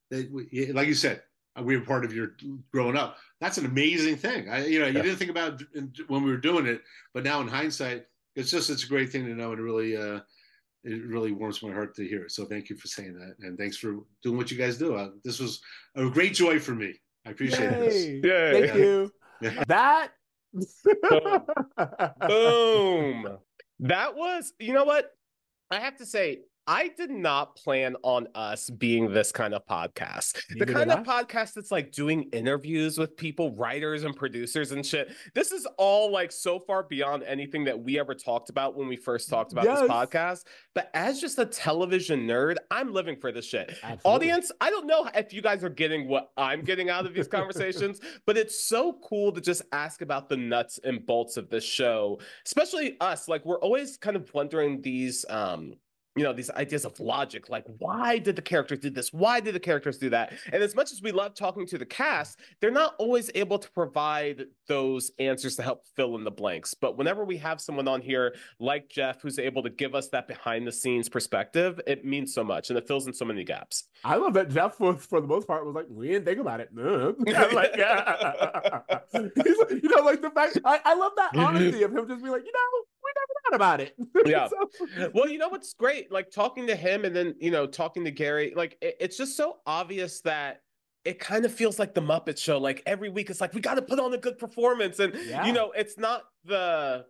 [0.09, 1.21] that, we, like you said,
[1.57, 2.35] uh, we were part of your
[2.73, 3.17] growing up.
[3.39, 4.49] That's an amazing thing.
[4.49, 5.03] I, you know, you Yeah.
[5.03, 5.61] didn't think about
[6.07, 6.81] when we were doing it,
[7.13, 8.05] but now in hindsight,
[8.39, 10.19] it's just it's a great thing to know, and it really, uh,
[10.83, 12.31] it really warms my heart to hear it.
[12.31, 14.95] So thank you for saying that, and thanks for doing what you guys do.
[14.95, 15.61] Uh, this was
[15.95, 16.93] a great joy for me.
[17.25, 18.05] I appreciate this.
[18.05, 18.21] Yay.
[18.23, 18.67] Yay.
[18.67, 19.11] Thank you.
[19.41, 19.63] Yeah.
[19.67, 20.11] That
[22.27, 23.27] Boom.
[23.81, 25.09] That was, you know what?
[25.71, 26.39] I have to say,
[26.71, 30.39] I did not plan on us being this kind of podcast.
[30.51, 34.85] Neither the kind of podcast that's like doing interviews with people, writers and producers and
[34.85, 35.09] shit.
[35.33, 38.97] This is all like so far beyond anything that we ever talked about when we
[38.97, 39.79] first talked about Yes.
[39.79, 40.43] this podcast.
[40.75, 43.69] But as just a television nerd, I'm living for this shit.
[43.81, 44.01] Absolutely.
[44.05, 47.27] Audience, I don't know if you guys are getting what I'm getting out of these
[47.39, 51.63] conversations, but it's so cool to just ask about the nuts and bolts of this
[51.65, 53.27] show, especially us.
[53.27, 55.73] Like we're always kind of wondering these um
[56.15, 59.53] you know these ideas of logic like why did the characters do this why did
[59.53, 62.71] the characters do that and as much as we love talking to the cast they're
[62.71, 67.23] not always able to provide those answers to help fill in the blanks but whenever
[67.23, 70.71] we have someone on here like jeff who's able to give us that behind the
[70.71, 74.33] scenes perspective it means so much and it fills in so many gaps I love
[74.35, 76.69] that Jeff was for the most part was like, we didn't think about it.
[76.73, 77.13] No.
[77.53, 78.79] like, yeah.
[79.11, 82.21] He's like- you know, like the fact I, I love that honesty of him just
[82.21, 82.83] being like, you know,
[83.49, 83.95] thought about it.
[84.25, 84.47] Yeah.
[84.49, 86.11] So- well, you know what's great?
[86.11, 89.35] Like talking to him and then, you know, talking to Gary, like it- it's just
[89.37, 90.61] so obvious that
[91.05, 92.57] it kind of feels like the Muppet Show.
[92.59, 95.45] Like every week, it's like we got to put on a good performance, and Yeah.
[95.45, 97.05] you know, it's not the,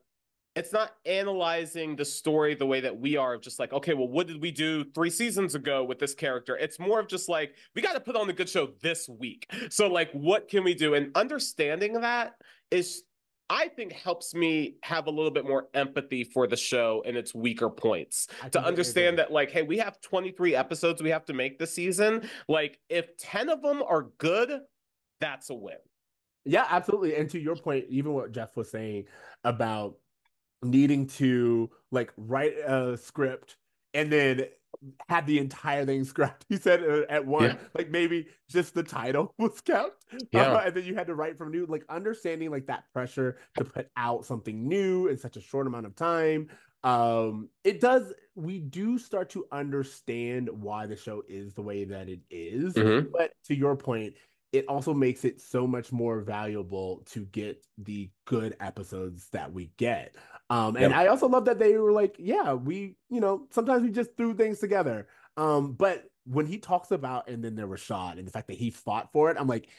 [0.55, 3.33] it's not analyzing the story the way that we are.
[3.33, 6.55] of Just like, okay, well, what did we do three seasons ago with this character?
[6.57, 9.51] It's more of just like we got to put on a good show this week.
[9.69, 10.93] So, like, what can we do?
[10.93, 12.33] And understanding that
[12.71, 13.03] is
[13.49, 17.33] I think helps me have a little bit more empathy for the show and its
[17.33, 18.27] weaker points.
[18.51, 22.29] To understand that like hey we have 23 episodes we have to make this season.
[22.47, 24.61] Like if 10 of them are good
[25.19, 25.75] that's a win.
[26.45, 27.15] Yeah, absolutely.
[27.15, 29.05] And to your point, even what Jeff was saying
[29.43, 29.95] about
[30.63, 33.57] needing to like write a script
[33.93, 34.45] and then
[35.09, 36.45] had the entire thing scrapped.
[36.47, 37.57] He said uh, at one, Yeah.
[37.73, 40.53] like maybe just the title was kept, Yeah.
[40.53, 41.65] uh, and then you had to write from new.
[41.65, 45.85] Like understanding like that pressure to put out something new in such a short amount
[45.85, 46.49] of time.
[46.83, 48.13] Um, it does.
[48.35, 52.73] We do start to understand why the show is the way that it is.
[52.73, 53.11] Mhm.
[53.11, 54.13] But to your point,
[54.51, 59.71] it also makes it so much more valuable to get the good episodes that we
[59.77, 60.15] get.
[60.49, 60.93] Um, and Yep.
[60.93, 64.33] I also love that they were like, yeah, we, you know, sometimes we just threw
[64.33, 65.07] things together.
[65.37, 68.57] Um, but when he talks about and then there was Shawn and the fact that
[68.57, 69.69] he fought for it, I'm like,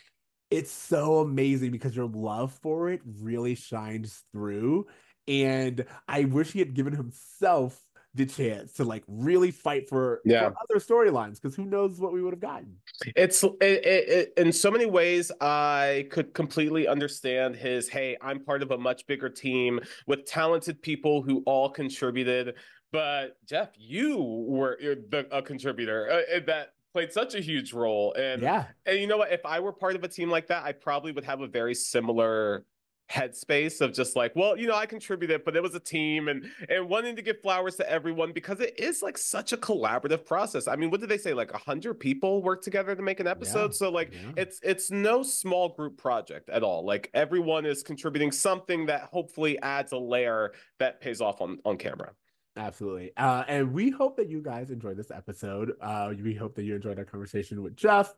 [0.50, 4.86] it's so amazing because your love for it really shines through.
[5.28, 7.80] And I wish he had given himself
[8.14, 10.48] the chance to like really fight for, Yeah.
[10.50, 12.76] for other storylines because who knows what we would have gotten.
[13.16, 18.40] it's it, it, it, in so many ways i could completely understand his hey i'm
[18.44, 22.54] part of a much bigger team with talented people who all contributed
[22.90, 24.18] but jeff you
[24.48, 28.64] were you're the, a contributor uh, that played such a huge role and Yeah.
[28.86, 29.32] And you know what?
[29.32, 31.72] If I were part of a team like that, I probably would have a very
[31.72, 32.64] similar
[33.10, 36.46] headspace of just like, well, you know, I contributed, but it was a team and
[36.68, 40.68] and wanting to give flowers to everyone because it is like such a collaborative process.
[40.68, 41.34] I mean, what did they say?
[41.34, 43.72] Like a hundred people work together to make an episode.
[43.72, 44.32] Yeah, so like yeah.
[44.36, 46.84] it's it's no small group project at all.
[46.84, 51.76] Like everyone is contributing something that hopefully adds a layer that pays off on on
[51.76, 52.12] camera.
[52.56, 53.12] Absolutely.
[53.16, 55.72] Uh, and we hope that you guys enjoyed this episode.
[55.80, 58.14] Uh, we hope that you enjoyed our conversation with Jeff.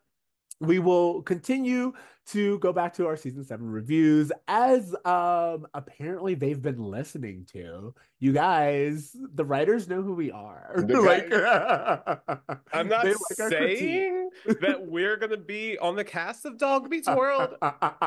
[0.60, 1.92] We will continue
[2.24, 7.94] to go back to our season seven reviews as um apparently they've been listening to.
[8.20, 10.74] You guys, the writers know who we are.
[10.76, 11.32] Like
[12.72, 13.16] I'm not like
[13.50, 14.30] saying
[14.60, 17.54] that we're gonna be on the cast of Dog Meets World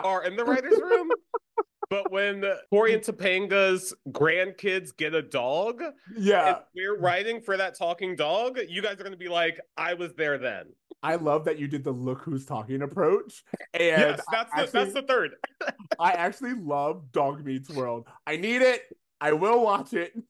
[0.03, 1.09] or in the writers' room.
[1.89, 5.84] But when Cory and Topanga's grandkids get a dog,
[6.17, 6.47] yeah.
[6.47, 10.13] and we're writing for that talking dog, you guys are gonna be like, I was
[10.13, 10.67] there then.
[11.06, 13.44] I love that you did the look who's talking approach.
[13.76, 15.36] And yes, that's the, actually- that's the third.
[15.99, 18.07] I actually love Dog Meets World.
[18.26, 18.82] I need it.
[19.22, 20.14] I will watch it.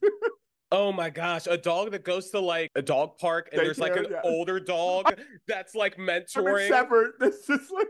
[0.72, 3.96] Oh my gosh, a dog that goes to like a dog park and there's like
[3.96, 4.20] an yeah.
[4.26, 5.14] older dog
[5.48, 7.14] that's like mentoring Shepherd.
[7.20, 7.88] This is like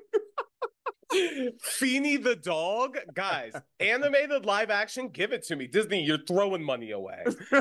[1.61, 2.97] Feeny the dog.
[3.13, 5.67] Guys, animated live action, give it to me.
[5.67, 7.23] Disney, you're throwing money away.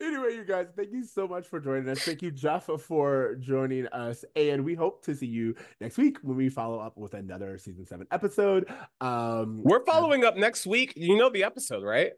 [0.00, 2.00] anyway, you guys, thank you so much for joining us.
[2.00, 4.24] Thank you, Jeff, for joining us.
[4.34, 7.86] And we hope to see you next week when we follow up with another season
[7.86, 8.72] seven episode.
[9.00, 10.94] Um We're following up next week.
[10.96, 12.12] You know the episode, right?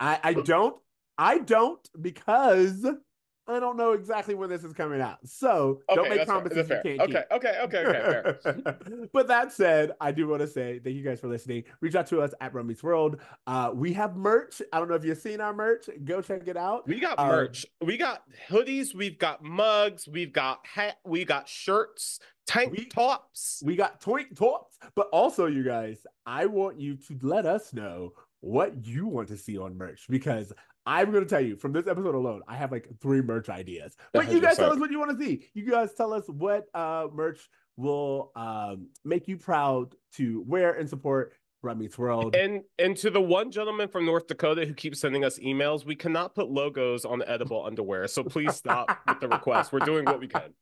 [0.00, 0.76] I, I don't
[1.16, 2.86] I don't because
[3.48, 5.18] I don't know exactly when this is coming out.
[5.24, 6.40] So don't make that's fair.
[6.40, 7.32] promises you can't Okay, keep.
[7.32, 8.78] okay, okay, okay, fair.
[9.12, 11.64] but that said, I do want to say thank you guys for listening.
[11.80, 13.16] Reach out to us at Bruh Meets World.
[13.46, 14.60] Uh, we have merch.
[14.72, 15.88] I don't know if you've seen our merch.
[16.04, 16.86] Go check it out.
[16.86, 17.64] We got Um, merch.
[17.80, 18.94] We got hoodies.
[18.94, 20.06] We've got mugs.
[20.06, 20.98] We've got hat.
[21.06, 23.62] We got shirts, tank We- tops.
[23.64, 28.12] We got twink tops, but also you guys, I want you to let us know
[28.40, 30.52] what you want to see on merch because
[30.86, 33.96] I'm going to tell you from this episode alone, I have like three merch ideas.
[34.12, 35.46] But you guys tell us what you want to see.
[35.54, 40.88] You guys tell us what uh merch will um make you proud to wear and
[40.88, 42.34] support Bruh Meets World.
[42.34, 45.96] And and to the one gentleman from North Dakota who keeps sending us emails, we
[45.96, 48.06] cannot put logos on edible underwear.
[48.08, 49.72] So please stop with the request.
[49.72, 50.54] We're doing what we can.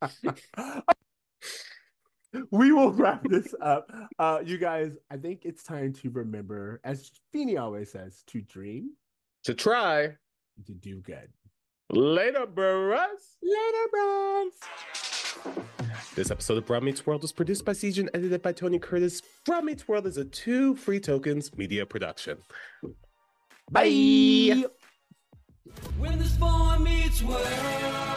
[2.51, 3.91] we will wrap this up.
[4.19, 8.91] Uh, you guys, I think it's time to remember, as Feeny always says, to dream
[9.47, 10.09] To try.
[10.65, 11.29] to do good.
[11.89, 12.99] Later, bros.
[13.41, 14.51] Later, bros.
[16.15, 19.21] This episode of Bruh Meets World was produced by Ceej and edited by Tony Curtis.
[19.47, 22.39] Bruh Meets World is a two free tokens media production.
[23.71, 24.65] Bye.
[25.97, 28.16] When the spawn meets world.